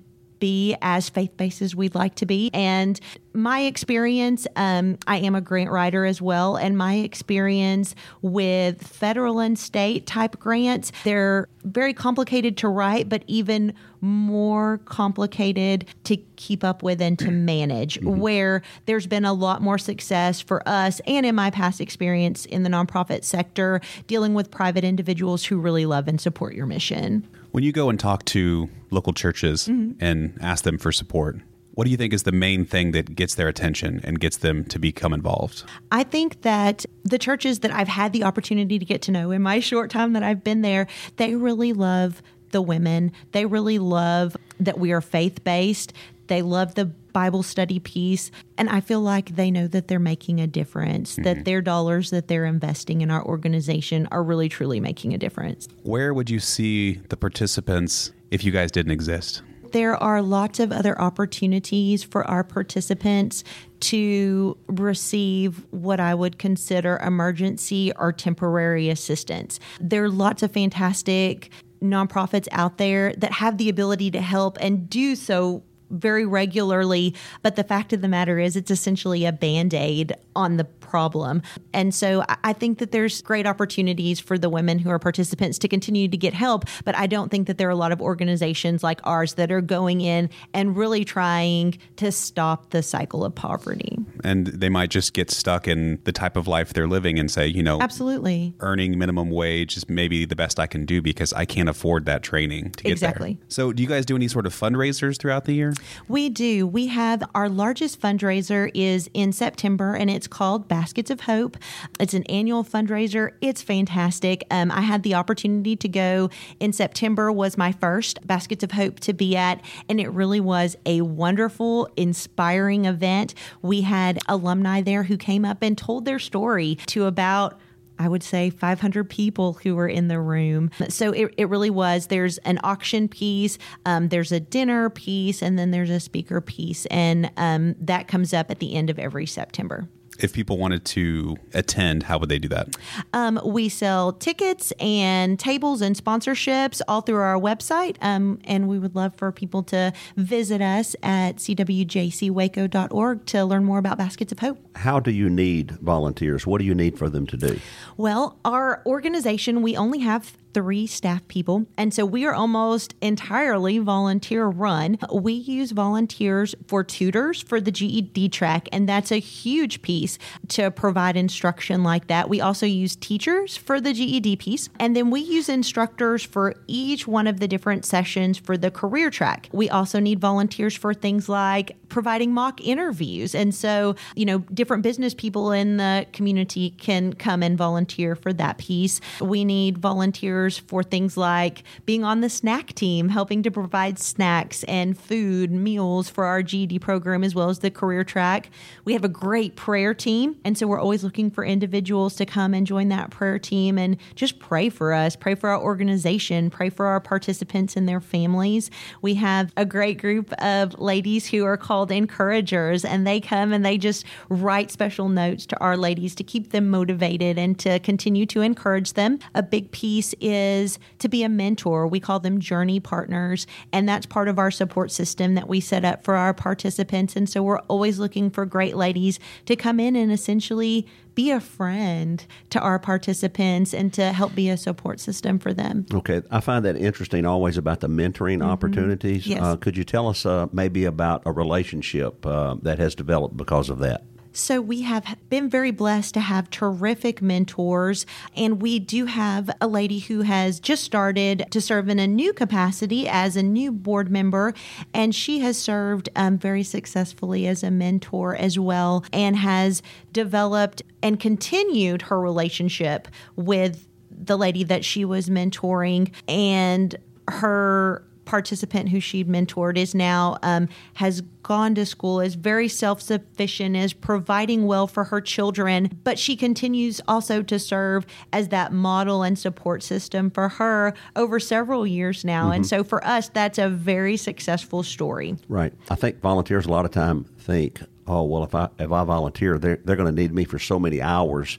be 0.44 0.76
as 0.82 1.08
faith 1.08 1.38
based 1.38 1.62
as 1.62 1.74
we'd 1.74 1.96
like 1.96 2.16
to 2.16 2.26
be. 2.26 2.52
And 2.54 3.00
my 3.34 3.62
experience, 3.62 4.46
um, 4.58 4.98
I 5.08 5.20
am 5.20 5.36
a 5.36 5.40
grant 5.40 5.72
writer 5.72 6.04
as 6.04 6.22
well, 6.22 6.58
and 6.58 6.78
my 6.78 6.96
experience 6.96 7.96
with 8.22 8.86
federal 8.86 9.40
and 9.40 9.58
state 9.58 10.06
type 10.06 10.38
grants, 10.40 10.92
they're 11.06 11.48
very 11.64 11.94
complicated 11.94 12.58
to 12.58 12.68
write, 12.68 13.08
but 13.08 13.24
even 13.26 13.74
more 14.02 14.82
complicated 14.84 15.86
to 16.04 16.18
keep 16.36 16.62
up 16.62 16.84
with 16.84 17.02
and 17.02 17.18
to 17.20 17.32
manage. 17.54 17.98
Where 18.02 18.64
there's 18.86 19.08
been 19.08 19.24
a 19.24 19.32
lot 19.32 19.62
more 19.62 19.78
success 19.78 20.42
for 20.42 20.62
us, 20.68 21.00
and 21.08 21.26
in 21.26 21.36
my 21.36 21.52
past 21.52 21.80
experience 21.80 22.44
in 22.48 22.64
the 22.64 22.70
nonprofit 22.70 23.24
sector, 23.24 23.80
dealing 24.08 24.34
with 24.34 24.52
private 24.52 24.84
individuals 24.84 25.46
who 25.46 25.58
really 25.58 25.86
love 25.86 26.10
and 26.10 26.20
support 26.20 26.54
your 26.54 26.66
mission. 26.66 27.26
When 27.54 27.64
you 27.64 27.72
go 27.72 27.92
and 27.92 28.00
talk 28.00 28.26
to 28.26 28.68
local 28.90 29.14
churches 29.14 29.68
mm-hmm. 29.68 30.04
and 30.04 30.36
ask 30.42 30.64
them 30.64 30.80
for 30.80 30.92
support, 30.92 31.38
what 31.76 31.86
do 31.86 31.92
you 31.92 31.98
think 31.98 32.12
is 32.12 32.24
the 32.24 32.32
main 32.32 32.66
thing 32.66 32.94
that 32.94 33.14
gets 33.14 33.36
their 33.36 33.48
attention 33.48 34.02
and 34.04 34.20
gets 34.20 34.38
them 34.38 34.66
to 34.66 34.80
become 34.80 35.14
involved? 35.14 35.64
I 35.92 36.02
think 36.02 36.42
that 36.42 36.84
the 37.04 37.20
churches 37.20 37.60
that 37.60 37.70
I've 37.70 37.88
had 37.88 38.12
the 38.12 38.24
opportunity 38.24 38.80
to 38.80 38.86
get 38.86 39.04
to 39.04 39.12
know 39.12 39.30
in 39.30 39.44
my 39.44 39.60
short 39.60 39.92
time 39.92 40.14
that 40.14 40.24
I've 40.24 40.44
been 40.44 40.64
there, 40.64 40.88
they 41.18 41.36
really 41.36 41.74
love 41.74 42.24
the 42.50 42.62
women. 42.62 43.12
They 43.34 43.46
really 43.46 43.78
love 43.78 44.36
that 44.60 44.80
we 44.80 44.92
are 44.92 45.02
faith 45.02 45.44
based. 45.44 45.94
They 46.28 46.42
love 46.42 46.76
the 46.76 46.86
Bible 46.86 47.44
study 47.44 47.80
piece. 47.80 48.32
And 48.58 48.70
I 48.70 48.82
feel 48.82 49.02
like 49.02 49.36
they 49.36 49.52
know 49.52 49.68
that 49.68 49.88
they're 49.88 50.00
making 50.00 50.42
a 50.42 50.48
difference, 50.48 51.16
that 51.18 51.26
mm-hmm. 51.26 51.44
their 51.44 51.62
dollars 51.62 52.10
that 52.10 52.28
they're 52.28 52.46
investing 52.46 53.02
in 53.02 53.12
our 53.12 53.24
organization 53.24 54.08
are 54.12 54.24
really, 54.24 54.50
truly 54.50 54.80
making 54.80 55.14
a 55.14 55.18
difference. 55.18 55.68
Where 55.84 56.14
would 56.14 56.30
you 56.30 56.40
see 56.40 56.94
the 57.10 57.18
participants 57.18 58.12
if 58.32 58.44
you 58.44 58.52
guys 58.52 58.72
didn't 58.72 58.92
exist? 58.92 59.44
there 59.74 59.96
are 59.96 60.22
lots 60.22 60.60
of 60.60 60.72
other 60.72 61.00
opportunities 61.02 62.04
for 62.04 62.24
our 62.26 62.44
participants 62.44 63.44
to 63.80 64.56
receive 64.68 65.66
what 65.72 66.00
I 66.00 66.14
would 66.14 66.38
consider 66.38 66.98
emergency 67.04 67.92
or 67.98 68.14
temporary 68.14 68.90
assistance. 68.90 69.60
There 69.82 70.04
are 70.04 70.10
lots 70.10 70.44
of 70.44 70.52
fantastic 70.52 71.50
nonprofits 71.82 72.48
out 72.52 72.78
there 72.78 73.14
that 73.18 73.34
have 73.34 73.58
the 73.58 73.68
ability 73.68 74.12
to 74.12 74.22
help 74.22 74.58
and 74.62 74.90
do 74.90 75.16
so 75.16 75.64
very 75.94 76.26
regularly. 76.26 77.16
But 77.42 77.56
the 77.56 77.64
fact 77.64 77.94
of 77.94 78.02
the 78.02 78.08
matter 78.08 78.40
is, 78.40 78.56
it's 78.56 78.72
essentially 78.72 79.26
a 79.26 79.32
band 79.32 79.74
aid 79.74 80.14
on 80.36 80.58
the 80.58 80.66
problem. 80.98 81.42
And 81.74 81.92
so 81.92 82.24
I- 82.30 82.38
I 82.44 82.54
think 82.54 82.78
that 82.78 82.92
there's 82.92 83.20
great 83.24 83.48
opportunities 83.48 84.20
for 84.20 84.38
the 84.38 84.48
women 84.48 84.78
who 84.78 84.92
are 84.92 85.00
participants 85.00 85.58
to 85.60 85.68
continue 85.68 86.08
to 86.08 86.16
get 86.18 86.36
help. 86.36 86.66
But 86.86 86.96
I 86.96 87.08
don't 87.08 87.32
think 87.32 87.48
that 87.48 87.58
there 87.58 87.68
are 87.68 87.72
a 87.72 87.76
lot 87.86 87.92
of 87.92 88.00
organizations 88.00 88.84
like 88.84 89.02
ours 89.04 89.34
that 89.34 89.52
are 89.52 89.60
going 89.62 90.02
in 90.02 90.30
and 90.54 90.78
really 90.78 91.04
trying 91.04 91.80
to 91.96 92.12
stop 92.12 92.70
the 92.70 92.84
cycle 92.84 93.26
of 93.26 93.34
poverty. 93.34 93.98
And 94.24 94.46
they 94.48 94.70
might 94.70 94.92
just 94.92 95.14
get 95.14 95.32
stuck 95.32 95.68
in 95.68 95.98
the 96.04 96.12
type 96.12 96.38
of 96.38 96.48
life 96.48 96.74
they're 96.74 96.88
living 96.88 97.18
and 97.18 97.32
say, 97.32 97.48
you 97.48 97.64
know, 97.64 97.80
Absolutely. 97.82 98.54
earning 98.60 99.00
minimum 99.00 99.32
wage 99.32 99.76
is 99.76 99.90
maybe 99.90 100.26
the 100.26 100.36
best 100.36 100.60
I 100.60 100.68
can 100.68 100.86
do 100.86 101.02
because 101.02 101.34
I 101.34 101.46
can't 101.46 101.70
afford 101.70 102.06
that 102.06 102.22
training 102.22 102.70
to 102.78 102.84
get 102.84 102.92
Exactly. 102.92 103.34
there. 103.40 103.46
So, 103.48 103.74
do 103.74 103.82
you 103.82 103.90
guys 103.90 104.06
do 104.06 104.16
any 104.16 104.28
sort 104.28 104.46
of 104.46 104.54
fundraisers 104.54 105.18
throughout 105.18 105.46
the 105.46 105.54
year? 105.54 105.74
We 106.08 106.30
do. 106.30 106.68
We 106.68 106.86
have 106.88 107.24
our 107.34 107.50
largest 107.50 108.00
fundraiser 108.00 108.70
is 108.76 109.10
in 109.16 109.32
September, 109.32 109.96
and 109.96 110.10
it's 110.12 110.28
called 110.28 110.68
Baskets 110.84 111.12
of 111.12 111.22
Hope. 111.22 111.56
It's 111.98 112.14
an 112.14 112.24
annual 112.24 112.62
fundraiser. 112.62 113.32
It's 113.40 113.62
fantastic. 113.62 114.44
Um, 114.52 114.70
I 114.70 114.82
had 114.82 115.04
the 115.04 115.14
opportunity 115.14 115.78
to 115.78 115.88
go 115.88 116.30
in 116.60 116.74
September. 116.74 117.32
Was 117.32 117.58
my 117.58 117.72
first 117.72 118.20
Baskets 118.28 118.66
of 118.66 118.72
Hope 118.74 119.00
to 119.00 119.14
be 119.14 119.38
at, 119.38 119.62
and 119.88 120.02
it 120.02 120.10
really 120.10 120.42
was 120.42 120.76
a 120.86 121.00
wonderful, 121.00 121.88
inspiring 121.96 122.84
event. 122.84 123.34
We 123.62 123.80
had 123.80 124.20
alumni 124.28 124.82
there 124.82 125.04
who 125.04 125.16
came 125.16 125.46
up 125.46 125.62
and 125.62 125.78
told 125.78 126.04
their 126.04 126.20
story 126.20 126.76
to 126.88 127.06
about 127.06 127.62
I 127.98 128.10
would 128.10 128.24
say 128.24 128.50
500 128.50 129.10
people 129.10 129.54
who 129.54 129.76
were 129.76 129.88
in 129.88 130.10
the 130.10 130.20
room. 130.20 130.72
So 130.90 131.12
it, 131.12 131.34
it 131.38 131.48
really 131.48 131.70
was. 131.70 132.08
There's 132.08 132.40
an 132.40 132.60
auction 132.64 133.08
piece, 133.08 133.58
um, 133.86 134.10
there's 134.10 134.34
a 134.34 134.40
dinner 134.42 134.90
piece, 134.90 135.42
and 135.42 135.58
then 135.58 135.72
there's 135.72 135.92
a 135.92 136.00
speaker 136.02 136.42
piece. 136.42 136.86
And 136.88 137.32
um, 137.38 137.76
that 137.80 138.10
comes 138.10 138.34
up 138.34 138.52
at 138.52 138.60
the 138.60 138.74
end 138.74 138.90
of 138.90 139.00
every 139.00 139.26
September. 139.28 139.88
If 140.24 140.32
people 140.32 140.58
wanted 140.58 140.86
to 140.86 141.36
attend, 141.54 142.04
how 142.04 142.18
would 142.18 142.30
they 142.30 142.40
do 142.40 142.48
that? 142.48 142.78
Um, 143.12 143.42
we 143.44 143.68
sell 143.68 144.14
tickets 144.14 144.72
and 144.80 145.38
tables 145.38 145.82
and 145.82 145.98
sponsorships 145.98 146.82
all 146.88 147.02
through 147.02 147.18
our 147.18 147.38
website. 147.38 147.98
Um, 148.02 148.40
and 148.46 148.70
we 148.70 148.80
would 148.80 148.96
love 148.96 149.14
for 149.16 149.34
people 149.34 149.64
to 149.64 149.92
visit 150.16 150.62
us 150.62 150.96
at 151.04 151.36
cwjcwaco.org 151.36 153.26
to 153.26 153.46
learn 153.46 153.66
more 153.66 153.80
about 153.80 153.98
Baskets 153.98 154.32
of 154.32 154.40
Hope. 154.40 154.58
How 154.78 155.02
do 155.02 155.12
you 155.12 155.30
need 155.30 155.72
volunteers? 155.72 156.48
What 156.48 156.60
do 156.60 156.66
you 156.66 156.74
need 156.74 156.98
for 156.98 157.10
them 157.10 157.28
to 157.28 157.36
do? 157.36 157.60
Well, 157.98 158.40
our 158.46 158.82
organization, 158.86 159.62
we 159.62 159.76
only 159.76 160.00
have 160.00 160.38
three 160.54 160.88
staff 160.88 161.28
people. 161.28 161.66
And 161.78 161.94
so 161.94 162.06
we 162.06 162.26
are 162.26 162.34
almost 162.34 162.96
entirely 163.02 163.80
volunteer 163.80 164.46
run. 164.46 164.98
We 165.12 165.34
use 165.34 165.72
volunteers 165.72 166.56
for 166.68 166.84
tutors 166.84 167.42
for 167.42 167.60
the 167.60 167.72
GED 167.72 168.30
track, 168.30 168.68
and 168.72 168.88
that's 168.88 169.12
a 169.12 169.18
huge 169.18 169.82
piece 169.82 170.18
to 170.50 170.72
provide 170.72 171.18
instruction 171.18 171.84
like 171.84 172.08
that. 172.08 172.30
We 172.30 172.42
also 172.42 172.66
use 172.66 172.96
teachers 172.96 173.58
for 173.58 173.82
the 173.82 173.94
GED 173.94 174.38
piece, 174.38 174.70
and 174.80 174.96
then 174.96 175.10
we 175.10 175.22
use 175.22 175.50
instructors 175.50 176.24
for 176.24 176.56
each 176.68 177.08
one 177.08 177.28
of 177.28 177.40
the 177.40 177.48
different 177.48 177.86
sessions 177.86 178.38
for 178.38 178.58
the 178.58 178.72
career 178.72 179.10
track. 179.10 179.50
We 179.52 179.70
also 179.70 180.00
need 180.00 180.20
volunteers 180.20 180.76
for 180.76 180.94
things 180.94 181.30
like 181.30 181.76
providing 181.90 182.34
mock 182.34 182.62
interviews. 182.62 183.36
And 183.36 183.54
so, 183.54 183.96
you 184.16 184.26
know, 184.26 184.40
different 184.40 184.84
business 184.84 185.14
people 185.14 185.52
in 185.52 185.78
the 185.78 186.06
community 186.12 186.72
can 186.72 187.14
come 187.14 187.44
and 187.44 187.58
volunteer 187.58 188.16
for 188.16 188.34
that 188.34 188.58
piece. 188.58 189.00
We 189.22 189.46
need 189.46 189.78
volunteers 189.78 190.43
for 190.50 190.84
things 190.84 191.18
like 191.18 191.64
being 191.86 192.04
on 192.04 192.22
the 192.22 192.30
snack 192.30 192.74
team, 192.74 193.10
helping 193.10 193.44
to 193.44 193.52
provide 193.52 194.00
snacks 194.00 194.64
and 194.66 194.98
food, 194.98 195.52
meals 195.52 196.10
for 196.10 196.26
our 196.26 196.44
GED 196.44 196.80
program 196.80 197.24
as 197.24 197.36
well 197.36 197.50
as 197.50 197.60
the 197.60 197.72
career 197.72 198.04
track. 198.04 198.50
We 198.86 198.94
have 198.94 199.04
a 199.04 199.10
great 199.10 199.56
prayer 199.56 199.94
team. 199.94 200.36
And 200.44 200.58
so 200.58 200.68
we're 200.68 200.80
always 200.80 201.04
looking 201.04 201.32
for 201.32 201.46
individuals 201.46 202.16
to 202.16 202.26
come 202.26 202.54
and 202.54 202.68
join 202.68 202.90
that 202.90 203.10
prayer 203.10 203.40
team 203.40 203.78
and 203.78 203.98
just 204.16 204.40
pray 204.40 204.70
for 204.70 204.94
us, 204.94 205.16
pray 205.16 205.36
for 205.36 205.50
our 205.50 205.62
organization, 205.62 206.50
pray 206.50 206.70
for 206.70 206.86
our 206.86 207.00
participants 207.00 207.76
and 207.76 207.88
their 207.88 208.02
families. 208.02 208.70
We 209.02 209.16
have 209.16 209.52
a 209.56 209.66
great 209.66 210.00
group 210.00 210.32
of 210.42 210.80
ladies 210.80 211.28
who 211.28 211.46
are 211.46 211.58
called 211.58 211.92
encouragers, 211.92 212.84
and 212.86 213.06
they 213.06 213.20
come 213.20 213.54
and 213.54 213.66
they 213.66 213.78
just 213.78 214.06
write 214.30 214.72
special 214.72 215.10
notes 215.10 215.46
to 215.48 215.60
our 215.60 215.78
ladies 215.78 216.16
to 216.16 216.24
keep 216.24 216.52
them 216.52 216.70
motivated 216.70 217.38
and 217.38 217.58
to 217.60 217.80
continue 217.80 218.26
to 218.28 218.42
encourage 218.42 218.94
them. 218.94 219.20
A 219.36 219.44
big 219.44 219.72
piece 219.72 220.14
is 220.20 220.33
is 220.34 220.80
to 221.00 221.08
be 221.08 221.24
a 221.24 221.30
mentor. 221.30 221.88
We 221.88 222.00
call 222.00 222.20
them 222.20 222.40
journey 222.40 222.80
partners, 222.80 223.48
and 223.72 223.88
that's 223.88 224.06
part 224.06 224.28
of 224.28 224.38
our 224.38 224.52
support 224.52 224.92
system 224.92 225.36
that 225.36 225.48
we 225.48 225.60
set 225.60 225.86
up 225.86 226.04
for 226.04 226.16
our 226.16 226.34
participants. 226.34 227.16
And 227.16 227.30
so 227.30 227.42
we're 227.44 227.60
always 227.70 228.00
looking 228.00 228.30
for 228.30 228.46
great 228.46 228.76
ladies 228.76 229.20
to 229.46 229.56
come 229.56 229.80
in 229.80 229.96
and 229.96 230.12
essentially 230.12 230.88
be 231.16 231.32
a 231.32 231.40
friend 231.40 232.26
to 232.50 232.60
our 232.60 232.80
participants 232.80 233.74
and 233.74 233.94
to 233.94 234.12
help 234.12 234.34
be 234.36 234.50
a 234.50 234.58
support 234.58 235.00
system 235.00 235.40
for 235.40 235.54
them. 235.54 235.86
Okay, 235.94 236.22
I 236.32 236.40
find 236.40 236.66
that 236.66 236.76
interesting 236.76 237.26
always 237.26 237.58
about 237.58 237.82
the 237.82 237.88
mentoring 237.88 238.40
mm-hmm. 238.40 238.50
opportunities. 238.50 239.28
Yes. 239.28 239.42
Uh, 239.42 239.56
could 239.56 239.78
you 239.78 239.84
tell 239.84 240.08
us 240.08 240.26
uh, 240.26 240.48
maybe 240.52 240.86
about 240.86 241.22
a 241.26 241.32
relationship 241.32 242.26
uh, 242.26 242.56
that 242.64 242.80
has 242.80 242.96
developed 242.96 243.38
because 243.38 243.70
of 243.70 243.80
that? 243.80 244.04
So, 244.36 244.62
we 244.62 244.82
have 244.82 245.16
been 245.30 245.48
very 245.48 245.70
blessed 245.70 246.16
to 246.16 246.20
have 246.20 246.50
terrific 246.50 247.22
mentors, 247.22 248.08
and 248.36 248.60
we 248.60 248.80
do 248.80 249.06
have 249.06 249.52
a 249.62 249.68
lady 249.68 250.00
who 250.00 250.22
has 250.22 250.60
just 250.60 250.84
started 250.84 251.46
to 251.52 251.62
serve 251.62 251.88
in 251.88 252.00
a 252.00 252.08
new 252.08 252.34
capacity 252.34 253.08
as 253.08 253.36
a 253.36 253.44
new 253.44 253.72
board 253.72 254.10
member, 254.10 254.56
and 254.92 255.14
she 255.14 255.40
has 255.42 255.56
served 255.56 256.10
um, 256.16 256.40
very 256.40 256.64
successfully 256.64 257.46
as 257.46 257.62
a 257.62 257.70
mentor 257.70 258.36
as 258.36 258.58
well, 258.58 259.06
and 259.14 259.38
has 259.38 259.84
developed 260.12 260.82
and 261.04 261.20
continued 261.20 262.02
her 262.04 262.20
relationship 262.20 263.08
with 263.36 263.88
the 264.10 264.38
lady 264.38 264.64
that 264.64 264.84
she 264.84 265.06
was 265.06 265.30
mentoring 265.30 266.12
and 266.28 266.96
her 267.28 268.04
participant 268.26 268.90
who 268.90 269.00
she'd 269.00 269.28
mentored 269.28 269.78
is 269.78 269.94
now 269.94 270.38
um, 270.44 270.68
has 270.96 271.22
gone 271.44 271.76
to 271.76 271.86
school 271.86 272.22
is 272.22 272.36
very 272.36 272.70
self-sufficient 272.70 273.76
is 273.76 273.92
providing 273.92 274.66
well 274.66 274.88
for 274.88 275.04
her 275.04 275.20
children 275.20 275.90
but 276.04 276.18
she 276.18 276.36
continues 276.36 277.02
also 277.08 277.42
to 277.42 277.60
serve 277.60 278.06
as 278.32 278.48
that 278.48 278.72
model 278.72 279.24
and 279.24 279.38
support 279.38 279.84
system 279.84 280.30
for 280.30 280.50
her 280.50 280.94
over 281.16 281.40
several 281.40 281.86
years 281.86 282.24
now. 282.24 282.46
Mm-hmm. 282.46 282.54
and 282.54 282.66
so 282.66 282.84
for 282.84 283.06
us 283.06 283.30
that's 283.30 283.58
a 283.58 283.70
very 283.70 284.18
successful 284.18 284.84
story. 284.84 285.36
Right. 285.48 285.74
I 285.90 285.96
think 285.96 286.22
volunteers 286.22 286.66
a 286.66 286.70
lot 286.70 286.86
of 286.86 286.92
time 286.92 287.26
think 287.40 287.82
oh 288.08 288.24
well 288.24 288.44
if 288.44 288.56
i 288.56 288.70
if 288.80 288.92
i 288.92 289.04
volunteer 289.04 289.58
they're, 289.58 289.80
they're 289.84 289.96
going 289.96 290.14
to 290.14 290.22
need 290.22 290.34
me 290.34 290.46
for 290.46 290.60
so 290.60 290.80
many 290.80 291.02
hours 291.02 291.58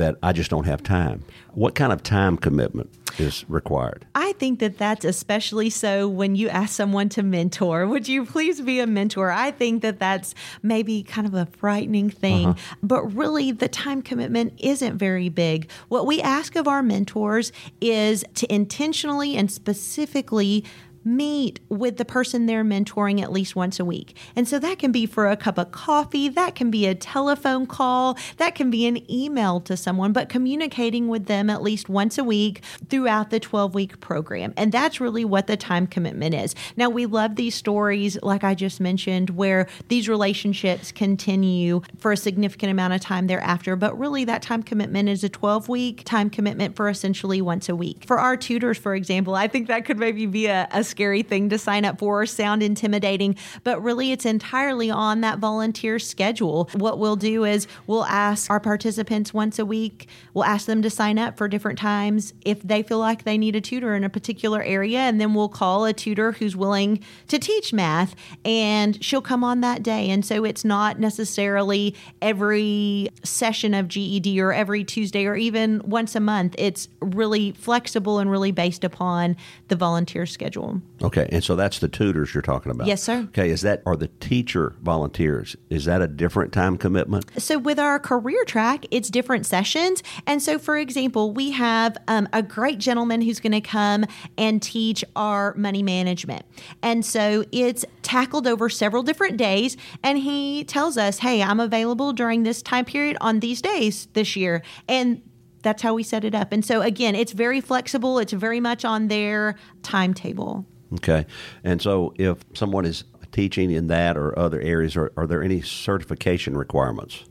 that 0.00 0.16
I 0.22 0.32
just 0.32 0.50
don't 0.50 0.64
have 0.64 0.82
time. 0.82 1.22
What 1.52 1.74
kind 1.74 1.92
of 1.92 2.02
time 2.02 2.36
commitment 2.36 2.90
is 3.18 3.44
required? 3.48 4.06
I 4.14 4.32
think 4.32 4.58
that 4.60 4.78
that's 4.78 5.04
especially 5.04 5.68
so 5.68 6.08
when 6.08 6.36
you 6.36 6.48
ask 6.48 6.74
someone 6.74 7.10
to 7.10 7.22
mentor. 7.22 7.86
Would 7.86 8.08
you 8.08 8.24
please 8.24 8.60
be 8.62 8.80
a 8.80 8.86
mentor? 8.86 9.30
I 9.30 9.50
think 9.50 9.82
that 9.82 9.98
that's 9.98 10.34
maybe 10.62 11.02
kind 11.02 11.26
of 11.26 11.34
a 11.34 11.46
frightening 11.58 12.08
thing, 12.08 12.48
uh-huh. 12.48 12.76
but 12.82 13.04
really 13.14 13.52
the 13.52 13.68
time 13.68 14.00
commitment 14.00 14.54
isn't 14.58 14.96
very 14.96 15.28
big. 15.28 15.70
What 15.88 16.06
we 16.06 16.22
ask 16.22 16.56
of 16.56 16.66
our 16.66 16.82
mentors 16.82 17.52
is 17.80 18.24
to 18.36 18.52
intentionally 18.52 19.36
and 19.36 19.50
specifically 19.50 20.64
meet 21.04 21.60
with 21.68 21.96
the 21.96 22.04
person 22.04 22.46
they're 22.46 22.64
mentoring 22.64 23.20
at 23.20 23.32
least 23.32 23.56
once 23.56 23.80
a 23.80 23.84
week. 23.84 24.16
And 24.36 24.46
so 24.46 24.58
that 24.58 24.78
can 24.78 24.92
be 24.92 25.06
for 25.06 25.30
a 25.30 25.36
cup 25.36 25.58
of 25.58 25.72
coffee, 25.72 26.28
that 26.28 26.54
can 26.54 26.70
be 26.70 26.86
a 26.86 26.94
telephone 26.94 27.66
call, 27.66 28.18
that 28.36 28.54
can 28.54 28.70
be 28.70 28.86
an 28.86 29.10
email 29.10 29.60
to 29.62 29.76
someone, 29.76 30.12
but 30.12 30.28
communicating 30.28 31.08
with 31.08 31.26
them 31.26 31.48
at 31.48 31.62
least 31.62 31.88
once 31.88 32.18
a 32.18 32.24
week 32.24 32.62
throughout 32.88 33.30
the 33.30 33.40
12 33.40 33.74
week 33.74 34.00
program. 34.00 34.52
And 34.56 34.72
that's 34.72 35.00
really 35.00 35.24
what 35.24 35.46
the 35.46 35.56
time 35.56 35.86
commitment 35.86 36.34
is. 36.34 36.54
Now, 36.76 36.90
we 36.90 37.06
love 37.06 37.36
these 37.36 37.54
stories, 37.54 38.18
like 38.22 38.44
I 38.44 38.54
just 38.54 38.80
mentioned, 38.80 39.30
where 39.30 39.66
these 39.88 40.08
relationships 40.08 40.92
continue 40.92 41.82
for 41.98 42.12
a 42.12 42.16
significant 42.16 42.70
amount 42.70 42.92
of 42.92 43.00
time 43.00 43.26
thereafter, 43.26 43.76
but 43.76 43.98
really 43.98 44.24
that 44.24 44.42
time 44.42 44.62
commitment 44.62 45.08
is 45.08 45.24
a 45.24 45.28
12 45.28 45.68
week 45.68 46.02
time 46.04 46.28
commitment 46.28 46.76
for 46.76 46.88
essentially 46.88 47.40
once 47.40 47.68
a 47.68 47.76
week. 47.76 48.04
For 48.04 48.18
our 48.18 48.36
tutors, 48.36 48.78
for 48.78 48.94
example, 48.94 49.34
I 49.34 49.48
think 49.48 49.68
that 49.68 49.84
could 49.84 49.98
maybe 49.98 50.26
be 50.26 50.46
a, 50.46 50.68
a 50.72 50.84
scary 50.90 51.22
thing 51.22 51.48
to 51.48 51.58
sign 51.58 51.84
up 51.84 51.98
for 51.98 52.22
or 52.22 52.26
sound 52.26 52.62
intimidating, 52.62 53.36
but 53.64 53.82
really 53.82 54.12
it's 54.12 54.26
entirely 54.26 54.90
on 54.90 55.20
that 55.22 55.38
volunteer 55.38 55.98
schedule. 55.98 56.68
What 56.74 56.98
we'll 56.98 57.16
do 57.16 57.44
is 57.44 57.66
we'll 57.86 58.04
ask 58.04 58.50
our 58.50 58.60
participants 58.60 59.32
once 59.32 59.58
a 59.58 59.64
week, 59.64 60.08
we'll 60.34 60.44
ask 60.44 60.66
them 60.66 60.82
to 60.82 60.90
sign 60.90 61.18
up 61.18 61.36
for 61.36 61.48
different 61.48 61.78
times 61.78 62.34
if 62.44 62.62
they 62.62 62.82
feel 62.82 62.98
like 62.98 63.24
they 63.24 63.38
need 63.38 63.56
a 63.56 63.60
tutor 63.60 63.94
in 63.94 64.04
a 64.04 64.10
particular 64.10 64.62
area, 64.62 64.98
and 64.98 65.20
then 65.20 65.34
we'll 65.34 65.48
call 65.48 65.84
a 65.84 65.92
tutor 65.92 66.32
who's 66.32 66.56
willing 66.56 67.02
to 67.28 67.38
teach 67.38 67.72
math 67.72 68.14
and 68.44 69.02
she'll 69.02 69.22
come 69.22 69.44
on 69.44 69.60
that 69.60 69.82
day. 69.82 70.10
And 70.10 70.24
so 70.24 70.44
it's 70.44 70.64
not 70.64 70.98
necessarily 70.98 71.94
every 72.20 73.08
session 73.22 73.74
of 73.74 73.88
GED 73.88 74.40
or 74.40 74.52
every 74.52 74.84
Tuesday 74.84 75.26
or 75.26 75.36
even 75.36 75.80
once 75.84 76.14
a 76.14 76.20
month. 76.20 76.54
It's 76.58 76.88
really 77.00 77.52
flexible 77.52 78.18
and 78.18 78.30
really 78.30 78.52
based 78.52 78.84
upon 78.84 79.36
the 79.68 79.76
volunteer 79.76 80.26
schedule. 80.26 80.79
Okay, 81.02 81.28
and 81.32 81.42
so 81.42 81.56
that's 81.56 81.78
the 81.78 81.88
tutors 81.88 82.34
you're 82.34 82.42
talking 82.42 82.70
about. 82.70 82.86
Yes, 82.86 83.02
sir. 83.02 83.20
Okay, 83.28 83.48
is 83.50 83.62
that 83.62 83.82
are 83.86 83.96
the 83.96 84.08
teacher 84.08 84.76
volunteers? 84.82 85.56
Is 85.70 85.86
that 85.86 86.02
a 86.02 86.06
different 86.06 86.52
time 86.52 86.76
commitment? 86.76 87.24
So 87.38 87.58
with 87.58 87.78
our 87.78 87.98
career 87.98 88.44
track, 88.44 88.84
it's 88.90 89.08
different 89.08 89.46
sessions. 89.46 90.02
And 90.26 90.42
so, 90.42 90.58
for 90.58 90.76
example, 90.76 91.32
we 91.32 91.52
have 91.52 91.96
um, 92.06 92.28
a 92.32 92.42
great 92.42 92.78
gentleman 92.78 93.22
who's 93.22 93.40
going 93.40 93.52
to 93.52 93.60
come 93.60 94.04
and 94.36 94.62
teach 94.62 95.04
our 95.16 95.54
money 95.54 95.82
management, 95.82 96.44
and 96.82 97.04
so 97.04 97.44
it's 97.52 97.84
tackled 98.02 98.46
over 98.46 98.68
several 98.68 99.02
different 99.02 99.36
days. 99.36 99.76
And 100.02 100.18
he 100.18 100.64
tells 100.64 100.98
us, 100.98 101.18
"Hey, 101.20 101.42
I'm 101.42 101.60
available 101.60 102.12
during 102.12 102.42
this 102.42 102.60
time 102.60 102.84
period 102.84 103.16
on 103.20 103.40
these 103.40 103.62
days 103.62 104.08
this 104.12 104.36
year," 104.36 104.62
and 104.86 105.22
that's 105.62 105.82
how 105.82 105.94
we 105.94 106.02
set 106.02 106.24
it 106.24 106.34
up. 106.34 106.52
And 106.52 106.64
so 106.64 106.80
again, 106.82 107.14
it's 107.14 107.32
very 107.32 107.60
flexible. 107.60 108.18
It's 108.18 108.32
very 108.32 108.60
much 108.60 108.84
on 108.84 109.08
their 109.08 109.56
timetable. 109.82 110.66
Okay. 110.94 111.26
And 111.64 111.80
so 111.80 112.12
if 112.16 112.38
someone 112.54 112.84
is 112.84 113.04
teaching 113.32 113.70
in 113.70 113.86
that 113.88 114.16
or 114.16 114.36
other 114.38 114.60
areas, 114.60 114.96
are, 114.96 115.12
are 115.16 115.26
there 115.26 115.42
any 115.42 115.62
certification 115.62 116.56
requirements? 116.56 117.24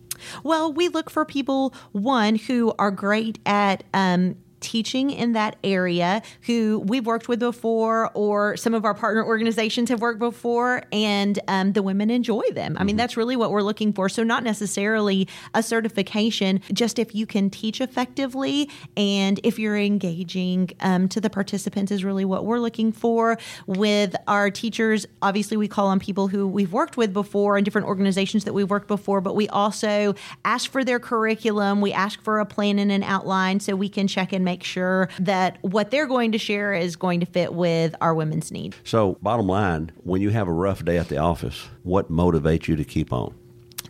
Well, 0.43 0.73
we 0.73 0.89
look 0.89 1.09
for 1.09 1.25
people, 1.25 1.73
one, 1.91 2.35
who 2.35 2.73
are 2.77 2.91
great 2.91 3.39
at 3.45 3.83
um, 3.93 4.35
teaching 4.59 5.09
in 5.11 5.33
that 5.33 5.55
area 5.63 6.21
who 6.41 6.79
we've 6.85 7.05
worked 7.05 7.27
with 7.27 7.39
before 7.39 8.11
or 8.13 8.57
some 8.57 8.73
of 8.73 8.85
our 8.85 8.93
partner 8.93 9.23
organizations 9.23 9.89
have 9.89 10.01
worked 10.01 10.19
before 10.19 10.83
and 10.91 11.39
um, 11.47 11.73
the 11.73 11.81
women 11.81 12.09
enjoy 12.09 12.43
them. 12.51 12.75
I 12.77 12.83
mean, 12.83 12.93
mm-hmm. 12.93 12.97
that's 12.97 13.17
really 13.17 13.35
what 13.35 13.51
we're 13.51 13.61
looking 13.61 13.93
for. 13.93 14.09
So, 14.09 14.23
not 14.23 14.43
necessarily 14.43 15.27
a 15.53 15.63
certification, 15.63 16.61
just 16.73 16.99
if 16.99 17.15
you 17.15 17.25
can 17.25 17.49
teach 17.49 17.81
effectively 17.81 18.69
and 18.97 19.39
if 19.43 19.59
you're 19.59 19.77
engaging 19.77 20.69
um, 20.81 21.07
to 21.09 21.21
the 21.21 21.29
participants 21.29 21.91
is 21.91 22.03
really 22.03 22.25
what 22.25 22.45
we're 22.45 22.59
looking 22.59 22.91
for. 22.91 23.37
With 23.67 24.15
our 24.27 24.49
teachers, 24.49 25.05
obviously, 25.21 25.57
we 25.57 25.67
call 25.67 25.87
on 25.87 25.99
people 25.99 26.27
who 26.27 26.47
we've 26.47 26.73
worked 26.73 26.97
with 26.97 27.13
before 27.13 27.57
and 27.57 27.65
different 27.65 27.87
organizations 27.87 28.43
that 28.45 28.53
we've 28.53 28.69
worked 28.69 28.87
before, 28.87 29.21
but 29.21 29.35
we 29.35 29.47
also 29.49 30.15
ask 30.45 30.71
for 30.71 30.83
their 30.83 30.99
curriculum. 30.99 31.81
We 31.81 31.93
ask 31.93 32.21
for 32.21 32.39
a 32.39 32.45
plan 32.45 32.79
and 32.79 32.91
an 32.91 33.03
outline 33.03 33.59
so 33.59 33.75
we 33.75 33.89
can 33.89 34.07
check 34.07 34.33
and 34.33 34.43
make 34.49 34.63
sure 34.63 35.09
that 35.19 35.59
what 35.61 35.91
they're 35.91 36.07
going 36.07 36.31
to 36.31 36.39
share 36.39 36.73
is 36.73 36.95
going 36.95 37.19
to 37.19 37.25
fit 37.27 37.53
with 37.53 37.95
our 38.01 38.15
women's 38.15 38.51
needs. 38.51 38.75
So, 38.83 39.17
bottom 39.21 39.47
line, 39.47 39.91
when 39.97 40.21
you 40.21 40.31
have 40.31 40.47
a 40.47 40.51
rough 40.51 40.83
day 40.83 40.97
at 40.97 41.07
the 41.07 41.17
office, 41.17 41.69
what 41.83 42.11
motivates 42.11 42.67
you 42.67 42.75
to 42.75 42.83
keep 42.83 43.13
on? 43.13 43.35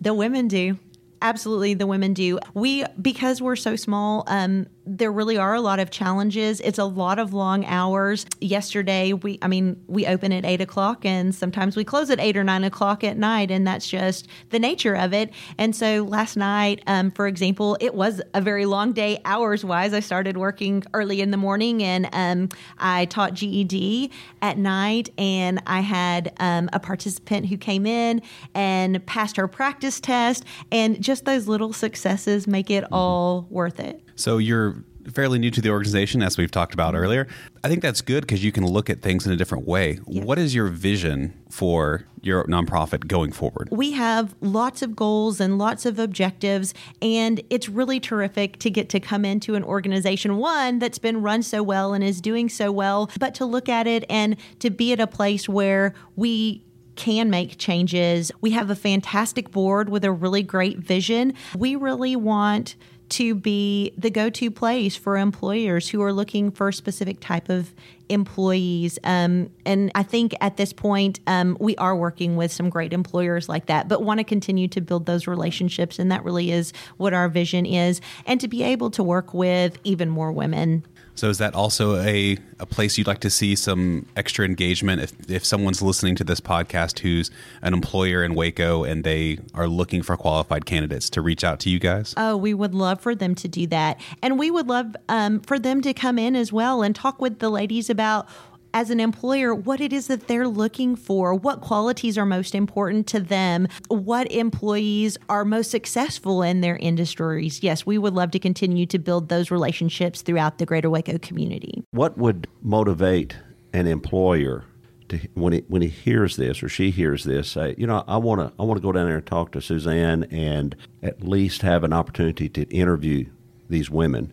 The 0.01 0.13
women 0.13 0.47
do 0.49 0.77
absolutely 1.21 1.73
the 1.73 1.87
women 1.87 2.13
do 2.13 2.39
we 2.53 2.85
because 3.01 3.41
we're 3.41 3.55
so 3.55 3.75
small 3.75 4.23
um, 4.27 4.65
there 4.91 5.11
really 5.11 5.37
are 5.37 5.53
a 5.53 5.61
lot 5.61 5.79
of 5.79 5.91
challenges. 5.91 6.59
It's 6.61 6.79
a 6.79 6.85
lot 6.85 7.19
of 7.19 7.31
long 7.31 7.63
hours. 7.65 8.25
Yesterday, 8.41 9.13
we, 9.13 9.37
I 9.43 9.47
mean, 9.47 9.79
we 9.85 10.07
open 10.07 10.31
at 10.31 10.45
eight 10.45 10.61
o'clock 10.61 11.05
and 11.05 11.33
sometimes 11.33 11.75
we 11.75 11.83
close 11.83 12.09
at 12.09 12.19
eight 12.19 12.35
or 12.35 12.43
nine 12.43 12.63
o'clock 12.63 13.03
at 13.03 13.15
night, 13.15 13.51
and 13.51 13.67
that's 13.67 13.87
just 13.87 14.27
the 14.49 14.57
nature 14.57 14.95
of 14.95 15.13
it. 15.13 15.31
And 15.59 15.75
so 15.75 16.03
last 16.05 16.35
night, 16.35 16.81
um, 16.87 17.11
for 17.11 17.27
example, 17.27 17.77
it 17.79 17.93
was 17.93 18.19
a 18.33 18.41
very 18.41 18.65
long 18.65 18.91
day 18.91 19.21
hours 19.25 19.63
wise. 19.63 19.93
I 19.93 19.99
started 19.99 20.37
working 20.37 20.83
early 20.95 21.21
in 21.21 21.29
the 21.29 21.37
morning 21.37 21.83
and 21.83 22.09
um, 22.11 22.49
I 22.79 23.05
taught 23.05 23.35
GED 23.35 24.11
at 24.41 24.57
night, 24.57 25.09
and 25.19 25.61
I 25.67 25.81
had 25.81 26.33
um, 26.39 26.67
a 26.73 26.79
participant 26.79 27.45
who 27.45 27.57
came 27.57 27.85
in 27.85 28.23
and 28.55 29.05
passed 29.05 29.37
her 29.37 29.47
practice 29.47 29.99
test, 29.99 30.45
and 30.71 30.99
just 30.99 31.25
those 31.25 31.47
little 31.47 31.73
successes 31.73 32.47
make 32.47 32.71
it 32.71 32.85
all 32.91 33.45
worth 33.51 33.79
it. 33.79 34.01
So 34.15 34.37
you're 34.37 34.78
fairly 35.11 35.39
new 35.39 35.51
to 35.51 35.61
the 35.61 35.69
organization, 35.69 36.21
as 36.21 36.37
we've 36.37 36.51
talked 36.51 36.73
about 36.73 36.95
earlier. 36.95 37.27
I 37.63 37.67
think 37.67 37.81
that's 37.81 38.01
good 38.01 38.21
because 38.21 38.43
you 38.43 38.51
can 38.51 38.65
look 38.65 38.89
at 38.89 39.01
things 39.01 39.25
in 39.25 39.31
a 39.31 39.35
different 39.35 39.67
way. 39.67 39.99
Yes. 40.07 40.25
What 40.25 40.39
is 40.39 40.55
your 40.55 40.67
vision 40.67 41.33
for 41.49 42.05
your 42.21 42.43
nonprofit 42.45 43.07
going 43.07 43.31
forward? 43.31 43.69
We 43.71 43.91
have 43.93 44.35
lots 44.41 44.81
of 44.81 44.95
goals 44.95 45.39
and 45.39 45.57
lots 45.57 45.85
of 45.85 45.99
objectives, 45.99 46.73
and 47.01 47.41
it's 47.49 47.69
really 47.69 47.99
terrific 47.99 48.59
to 48.59 48.69
get 48.69 48.89
to 48.89 48.99
come 48.99 49.25
into 49.25 49.55
an 49.55 49.63
organization, 49.63 50.37
one 50.37 50.79
that's 50.79 50.99
been 50.99 51.21
run 51.21 51.43
so 51.43 51.63
well 51.63 51.93
and 51.93 52.03
is 52.03 52.21
doing 52.21 52.49
so 52.49 52.71
well, 52.71 53.09
but 53.19 53.33
to 53.35 53.45
look 53.45 53.69
at 53.69 53.87
it 53.87 54.03
and 54.09 54.35
to 54.59 54.69
be 54.69 54.91
at 54.91 54.99
a 54.99 55.07
place 55.07 55.47
where 55.47 55.93
we 56.15 56.63
can 56.95 57.29
make 57.29 57.57
changes. 57.57 58.29
We 58.41 58.51
have 58.51 58.69
a 58.69 58.75
fantastic 58.75 59.51
board 59.51 59.87
with 59.87 60.03
a 60.03 60.11
really 60.11 60.43
great 60.43 60.79
vision. 60.79 61.33
We 61.55 61.77
really 61.77 62.17
want 62.17 62.75
to 63.09 63.35
be 63.35 63.91
the 63.97 64.09
go-to 64.09 64.51
place 64.51 64.95
for 64.95 65.17
employers 65.17 65.89
who 65.89 66.01
are 66.01 66.13
looking 66.13 66.51
for 66.51 66.69
a 66.69 66.73
specific 66.73 67.19
type 67.19 67.49
of 67.49 67.73
employees. 68.09 68.97
Um, 69.03 69.49
and 69.65 69.91
I 69.95 70.03
think 70.03 70.33
at 70.41 70.57
this 70.57 70.73
point, 70.73 71.19
um, 71.27 71.57
we 71.59 71.75
are 71.77 71.95
working 71.95 72.35
with 72.35 72.51
some 72.51 72.69
great 72.69 72.93
employers 72.93 73.47
like 73.47 73.67
that, 73.67 73.87
but 73.87 74.03
want 74.03 74.19
to 74.19 74.23
continue 74.23 74.67
to 74.69 74.81
build 74.81 75.05
those 75.05 75.27
relationships. 75.27 75.99
And 75.99 76.11
that 76.11 76.23
really 76.23 76.51
is 76.51 76.73
what 76.97 77.13
our 77.13 77.29
vision 77.29 77.65
is. 77.65 78.01
And 78.25 78.41
to 78.41 78.47
be 78.47 78.63
able 78.63 78.89
to 78.91 79.03
work 79.03 79.33
with 79.33 79.77
even 79.83 80.09
more 80.09 80.31
women 80.31 80.85
so 81.19 81.29
is 81.29 81.37
that 81.39 81.53
also 81.53 81.97
a, 81.97 82.37
a 82.59 82.65
place 82.65 82.97
you'd 82.97 83.07
like 83.07 83.19
to 83.19 83.29
see 83.29 83.53
some 83.55 84.05
extra 84.15 84.45
engagement 84.45 85.01
if, 85.01 85.29
if 85.29 85.43
someone's 85.43 85.81
listening 85.81 86.15
to 86.15 86.23
this 86.23 86.39
podcast 86.39 86.99
who's 86.99 87.29
an 87.61 87.73
employer 87.73 88.23
in 88.23 88.35
Waco 88.35 88.85
and 88.85 89.03
they 89.03 89.39
are 89.53 89.67
looking 89.67 90.01
for 90.01 90.15
qualified 90.15 90.65
candidates 90.65 91.09
to 91.11 91.21
reach 91.21 91.43
out 91.43 91.59
to 91.59 91.69
you 91.69 91.77
guys? 91.77 92.13
Oh, 92.15 92.37
we 92.37 92.53
would 92.53 92.73
love 92.73 93.01
for 93.01 93.15
them 93.15 93.35
to 93.35 93.49
do 93.49 93.67
that. 93.67 93.99
And 94.23 94.39
we 94.39 94.49
would 94.49 94.67
love 94.67 94.95
um, 95.09 95.41
for 95.41 95.59
them 95.59 95.81
to 95.81 95.93
come 95.93 96.17
in 96.17 96.37
as 96.37 96.53
well 96.53 96.81
and 96.81 96.95
talk 96.95 97.19
with 97.19 97.39
the 97.39 97.49
ladies 97.49 97.89
about 97.89 98.27
as 98.73 98.89
an 98.89 98.99
employer 98.99 99.53
what 99.53 99.81
it 99.81 99.93
is 99.93 100.07
that 100.07 100.27
they're 100.27 100.47
looking 100.47 100.95
for, 100.95 101.33
what 101.33 101.61
qualities 101.61 102.17
are 102.17 102.25
most 102.25 102.53
important 102.55 103.07
to 103.07 103.19
them, 103.19 103.67
what 103.87 104.31
employees 104.31 105.17
are 105.27 105.45
most 105.45 105.71
successful 105.71 106.43
in 106.43 106.61
their 106.61 106.77
industries. 106.77 107.63
Yes, 107.63 107.85
we 107.85 107.97
would 107.97 108.13
love 108.13 108.31
to 108.31 108.39
continue 108.39 108.85
to 108.87 108.99
build 108.99 109.29
those 109.29 109.51
relationships 109.51 110.21
throughout 110.21 110.57
the 110.57 110.65
greater 110.65 110.89
Waco 110.89 111.17
community. 111.19 111.83
What 111.91 112.17
would 112.17 112.47
motivate 112.61 113.35
an 113.73 113.87
employer 113.87 114.65
to, 115.09 115.17
when 115.33 115.53
he 115.53 115.59
when 115.67 115.81
he 115.81 115.87
hears 115.87 116.35
this 116.35 116.61
or 116.61 116.69
she 116.69 116.91
hears 116.91 117.23
this, 117.23 117.49
say, 117.49 117.75
you 117.77 117.87
know, 117.87 118.03
I 118.07 118.17
want 118.17 118.41
to 118.41 118.53
I 118.61 118.65
want 118.65 118.77
to 118.77 118.81
go 118.81 118.91
down 118.91 119.07
there 119.07 119.17
and 119.17 119.25
talk 119.25 119.51
to 119.53 119.61
Suzanne 119.61 120.25
and 120.25 120.75
at 121.01 121.23
least 121.23 121.63
have 121.63 121.83
an 121.83 121.93
opportunity 121.93 122.47
to 122.49 122.63
interview 122.69 123.25
these 123.69 123.89
women. 123.89 124.31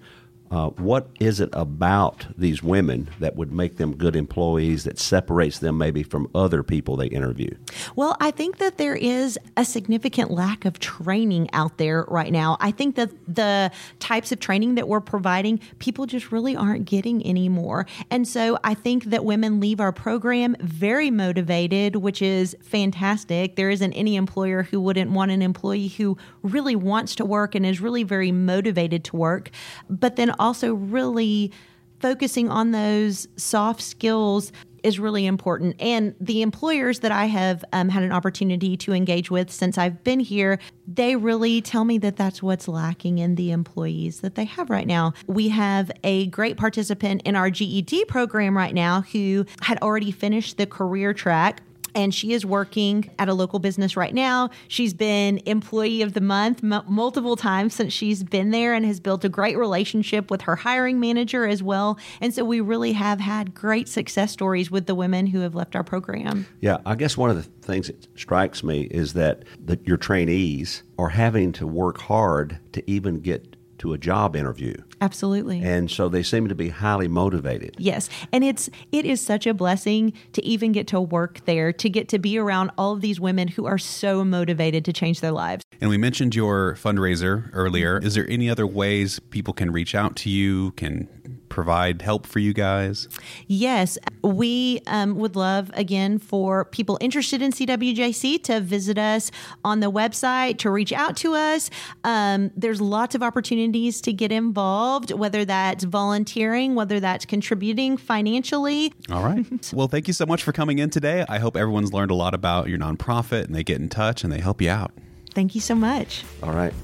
Uh, 0.51 0.69
what 0.71 1.09
is 1.19 1.41
it 1.41 1.49
about 1.53 2.27
these 2.39 2.63
women 2.63 3.09
that 3.19 3.37
would 3.37 3.53
make 3.53 3.77
them 3.77 3.97
good 3.97 4.15
employees 4.15 4.85
that 4.85 4.99
separates 4.99 5.59
them 5.59 5.77
maybe 5.77 6.03
from 6.03 6.31
other 6.35 6.63
people 6.63 6.97
they 6.97 7.07
interview? 7.09 7.51
Well, 7.97 8.17
I 8.21 8.31
think 8.31 8.59
that 8.59 8.79
there 8.79 8.95
is 8.95 9.39
a 9.57 9.65
significant 9.65 10.31
lack 10.31 10.65
of 10.65 10.79
training 10.79 11.49
out 11.53 11.79
there 11.79 12.05
right 12.09 12.31
now. 12.31 12.57
I 12.61 12.71
think 12.71 12.95
that 12.97 13.11
the 13.27 13.73
types 13.99 14.31
of 14.31 14.39
training 14.39 14.77
that 14.77 14.87
we're 14.87 15.01
providing, 15.01 15.59
people 15.79 16.07
just 16.07 16.31
really 16.31 16.55
aren't 16.55 16.85
getting 16.85 17.27
anymore. 17.27 17.87
And 18.11 18.27
so 18.29 18.59
I 18.63 18.75
think 18.75 19.05
that 19.07 19.25
women 19.25 19.59
leave 19.59 19.81
our 19.81 19.93
program 19.93 20.55
very 20.61 21.11
motivated, 21.11 21.97
which 21.97 22.23
is 22.23 22.57
fantastic. 22.63 23.57
There 23.57 23.71
isn't 23.71 23.93
any 23.95 24.17
employer 24.17 24.63
who 24.63 24.81
wouldn't 24.81 25.11
want 25.11 25.33
an 25.33 25.43
employee 25.43 25.89
who 25.89 26.17
really 26.43 26.77
wants 26.77 27.17
to 27.17 27.25
work 27.25 27.55
and 27.55 27.67
is 27.67 27.81
really 27.81 28.05
very 28.05 28.31
motivated 28.31 29.03
to 29.05 29.17
work. 29.17 29.51
But 29.91 30.17
then 30.17 30.35
also 30.39 30.75
really 30.75 31.53
focusing 32.01 32.51
on 32.51 32.73
those 32.73 33.27
soft 33.37 33.81
skills 33.81 34.53
is 34.83 35.01
really 35.01 35.27
important. 35.27 35.75
And 35.81 36.15
the 36.21 36.43
employers 36.43 37.01
that 37.01 37.11
I 37.11 37.25
have 37.25 37.65
um, 37.73 37.89
had 37.89 38.05
an 38.05 38.13
opportunity 38.13 38.77
to 38.77 38.93
engage 38.93 39.33
with 39.33 39.51
since 39.51 39.79
I've 39.79 40.05
been 40.05 40.21
here, 40.21 40.61
they 40.87 41.17
really 41.17 41.61
tell 41.61 41.85
me 41.85 41.99
that 41.99 42.17
that's 42.17 42.41
what's 42.41 42.69
lacking 42.69 43.19
in 43.19 43.35
the 43.35 43.51
employees 43.51 44.21
that 44.21 44.37
they 44.37 44.45
have 44.45 44.71
right 44.71 44.87
now. 44.87 45.13
We 45.27 45.49
have 45.49 45.91
a 46.05 46.27
great 46.27 46.57
participant 46.57 47.23
in 47.25 47.35
our 47.35 47.51
GED 47.51 48.05
program 48.05 48.57
right 48.57 48.75
now 48.75 49.01
who 49.13 49.45
had 49.63 49.83
already 49.83 50.13
finished 50.13 50.57
the 50.57 50.67
career 50.67 51.13
track 51.13 51.63
and 51.97 52.15
she 52.15 52.35
is 52.35 52.45
working 52.45 53.11
at 53.19 53.29
a 53.29 53.35
local 53.35 53.59
business 53.59 53.97
right 53.97 54.15
now. 54.15 54.51
She's 54.69 54.93
been 54.93 55.41
employee 55.47 56.03
of 56.03 56.13
the 56.13 56.21
month 56.21 56.63
m- 56.63 56.85
multiple 56.87 57.37
times 57.37 57.75
since 57.75 57.93
she's 57.93 58.23
been 58.23 58.51
there 58.51 58.75
and 58.75 58.85
has 58.85 59.01
built 59.01 59.25
a 59.25 59.31
great 59.31 59.57
relationship 59.57 60.31
with 60.31 60.43
her 60.43 60.57
hiring 60.57 61.01
manager 61.01 61.47
as 61.47 61.63
well. 61.63 61.99
And 62.21 62.35
so 62.35 62.45
we 62.45 62.61
really 62.61 62.93
have 62.93 63.19
had 63.19 63.55
great 63.55 63.89
success 63.89 64.31
stories 64.31 64.71
with 64.71 64.85
the 64.85 64.95
women 64.95 65.27
who 65.27 65.41
have 65.41 65.55
left 65.55 65.75
our 65.75 65.83
program. 65.83 66.47
Yeah, 66.61 66.77
I 66.85 66.97
guess 66.97 67.17
one 67.17 67.31
of 67.31 67.37
the 67.37 67.43
things 67.43 67.87
that 67.87 68.07
strikes 68.19 68.63
me 68.63 68.83
is 68.83 69.15
that 69.15 69.45
that 69.65 69.87
your 69.87 69.97
trainees 69.97 70.83
are 70.99 71.09
having 71.09 71.51
to 71.53 71.67
work 71.67 71.99
hard 72.03 72.59
to 72.73 72.89
even 72.91 73.21
get 73.21 73.56
to 73.79 73.93
a 73.93 73.99
job 73.99 74.37
interview. 74.37 74.75
Absolutely. 75.01 75.63
And 75.63 75.91
so 75.91 76.09
they 76.09 76.23
seem 76.23 76.49
to 76.49 76.55
be 76.55 76.71
highly 76.71 77.09
motivated. 77.09 77.77
Yes. 77.79 78.09
And 78.33 78.45
it's 78.45 78.71
it 78.93 79.05
is 79.05 79.21
such 79.21 79.47
a 79.47 79.55
blessing 79.55 80.13
to 80.33 80.45
even 80.45 80.73
get 80.73 80.87
to 80.89 81.01
work 81.01 81.45
there, 81.45 81.73
to 81.73 81.89
get 81.89 82.09
to 82.09 82.19
be 82.19 82.39
around 82.39 82.71
all 82.79 82.93
of 82.93 83.01
these 83.01 83.21
women 83.21 83.49
who 83.49 83.67
are 83.67 83.79
so 83.79 84.25
motivated 84.25 84.85
to 84.87 84.93
change 84.93 85.21
their 85.21 85.33
lives. 85.33 85.65
And 85.81 85.91
we 85.91 85.99
mentioned 85.99 86.35
your 86.35 86.75
fundraiser 86.77 87.51
earlier. 87.53 87.99
Is 87.99 88.15
there 88.15 88.29
any 88.31 88.49
other 88.49 88.67
ways 88.67 89.19
people 89.31 89.53
can 89.53 89.71
reach 89.71 89.95
out 89.95 90.17
to 90.17 90.31
you, 90.31 90.73
can 90.73 91.09
provide 91.57 92.03
help 92.03 92.27
for 92.27 92.39
you 92.39 92.53
guys? 92.53 93.09
Yes, 93.47 93.97
we 94.23 94.83
um, 94.87 95.17
would 95.17 95.37
love, 95.37 95.71
again, 95.73 96.19
for 96.19 96.67
people 96.67 96.99
interested 97.01 97.41
in 97.41 97.51
CWJC 97.51 98.43
to 98.43 98.61
visit 98.61 98.99
us 98.99 99.31
on 99.65 99.81
the 99.81 99.91
website, 99.91 100.59
to 100.59 100.71
reach 100.71 100.93
out 100.93 101.17
to 101.17 101.35
us. 101.35 101.71
Um, 102.05 102.51
there's 102.55 102.83
lots 102.83 103.15
of 103.15 103.23
opportunities 103.23 104.03
to 104.03 104.13
get 104.13 104.31
involved, 104.31 105.13
whether 105.13 105.47
that's 105.47 105.85
volunteering, 105.85 106.75
whether 106.75 107.01
that's 107.01 107.25
contributing 107.25 107.97
financially. 107.97 108.93
All 109.11 109.25
right. 109.25 109.73
well, 109.73 109.89
thank 109.89 110.09
you 110.09 110.13
so 110.13 110.27
much 110.27 110.43
for 110.43 110.53
coming 110.53 110.79
in 110.79 110.91
today. 110.91 111.25
I 111.27 111.39
hope 111.39 111.57
everyone's 111.57 111.95
learned 111.95 112.11
a 112.11 112.15
lot 112.15 112.35
about 112.35 112.69
your 112.69 112.79
nonprofit 112.79 113.47
and 113.47 113.55
they 113.55 113.65
get 113.65 113.81
in 113.81 113.89
touch 113.89 114.25
and 114.25 114.31
they 114.31 114.41
help 114.41 114.61
you 114.61 114.69
out. 114.69 114.93
Thank 115.33 115.55
you 115.55 115.63
so 115.63 115.75
much. 115.75 116.23
All 116.43 116.53
right. 116.53 116.75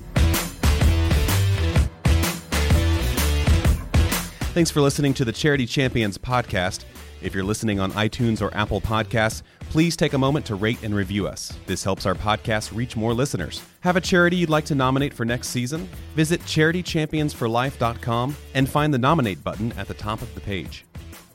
Thanks 4.52 4.70
for 4.70 4.82
listening 4.82 5.14
to 5.14 5.24
the 5.24 5.32
Charity 5.32 5.64
Champions 5.64 6.18
podcast. 6.18 6.84
If 7.22 7.34
you're 7.34 7.42
listening 7.42 7.80
on 7.80 7.90
iTunes 7.92 8.42
or 8.42 8.54
Apple 8.54 8.82
Podcasts, 8.82 9.42
please 9.70 9.96
take 9.96 10.12
a 10.12 10.18
moment 10.18 10.44
to 10.44 10.56
rate 10.56 10.82
and 10.82 10.94
review 10.94 11.26
us. 11.26 11.58
This 11.66 11.82
helps 11.82 12.04
our 12.04 12.14
podcast 12.14 12.76
reach 12.76 12.94
more 12.94 13.14
listeners. 13.14 13.62
Have 13.80 13.96
a 13.96 14.00
charity 14.00 14.36
you'd 14.36 14.50
like 14.50 14.66
to 14.66 14.74
nominate 14.74 15.14
for 15.14 15.24
next 15.24 15.48
season? 15.48 15.88
Visit 16.14 16.40
charitychampionsforlife.com 16.42 18.36
and 18.52 18.68
find 18.68 18.92
the 18.92 18.98
nominate 18.98 19.42
button 19.42 19.72
at 19.72 19.88
the 19.88 19.94
top 19.94 20.20
of 20.20 20.34
the 20.34 20.40
page. 20.42 20.84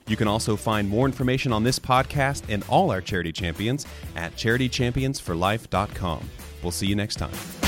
You 0.07 0.15
can 0.15 0.27
also 0.27 0.55
find 0.55 0.87
more 0.87 1.07
information 1.07 1.51
on 1.51 1.63
this 1.63 1.79
podcast 1.79 2.43
and 2.49 2.63
all 2.69 2.91
our 2.91 3.01
charity 3.01 3.31
champions 3.31 3.87
at 4.15 4.33
charitychampionsforlife.com. 4.35 6.29
We'll 6.61 6.71
see 6.71 6.85
you 6.87 6.95
next 6.95 7.15
time. 7.15 7.66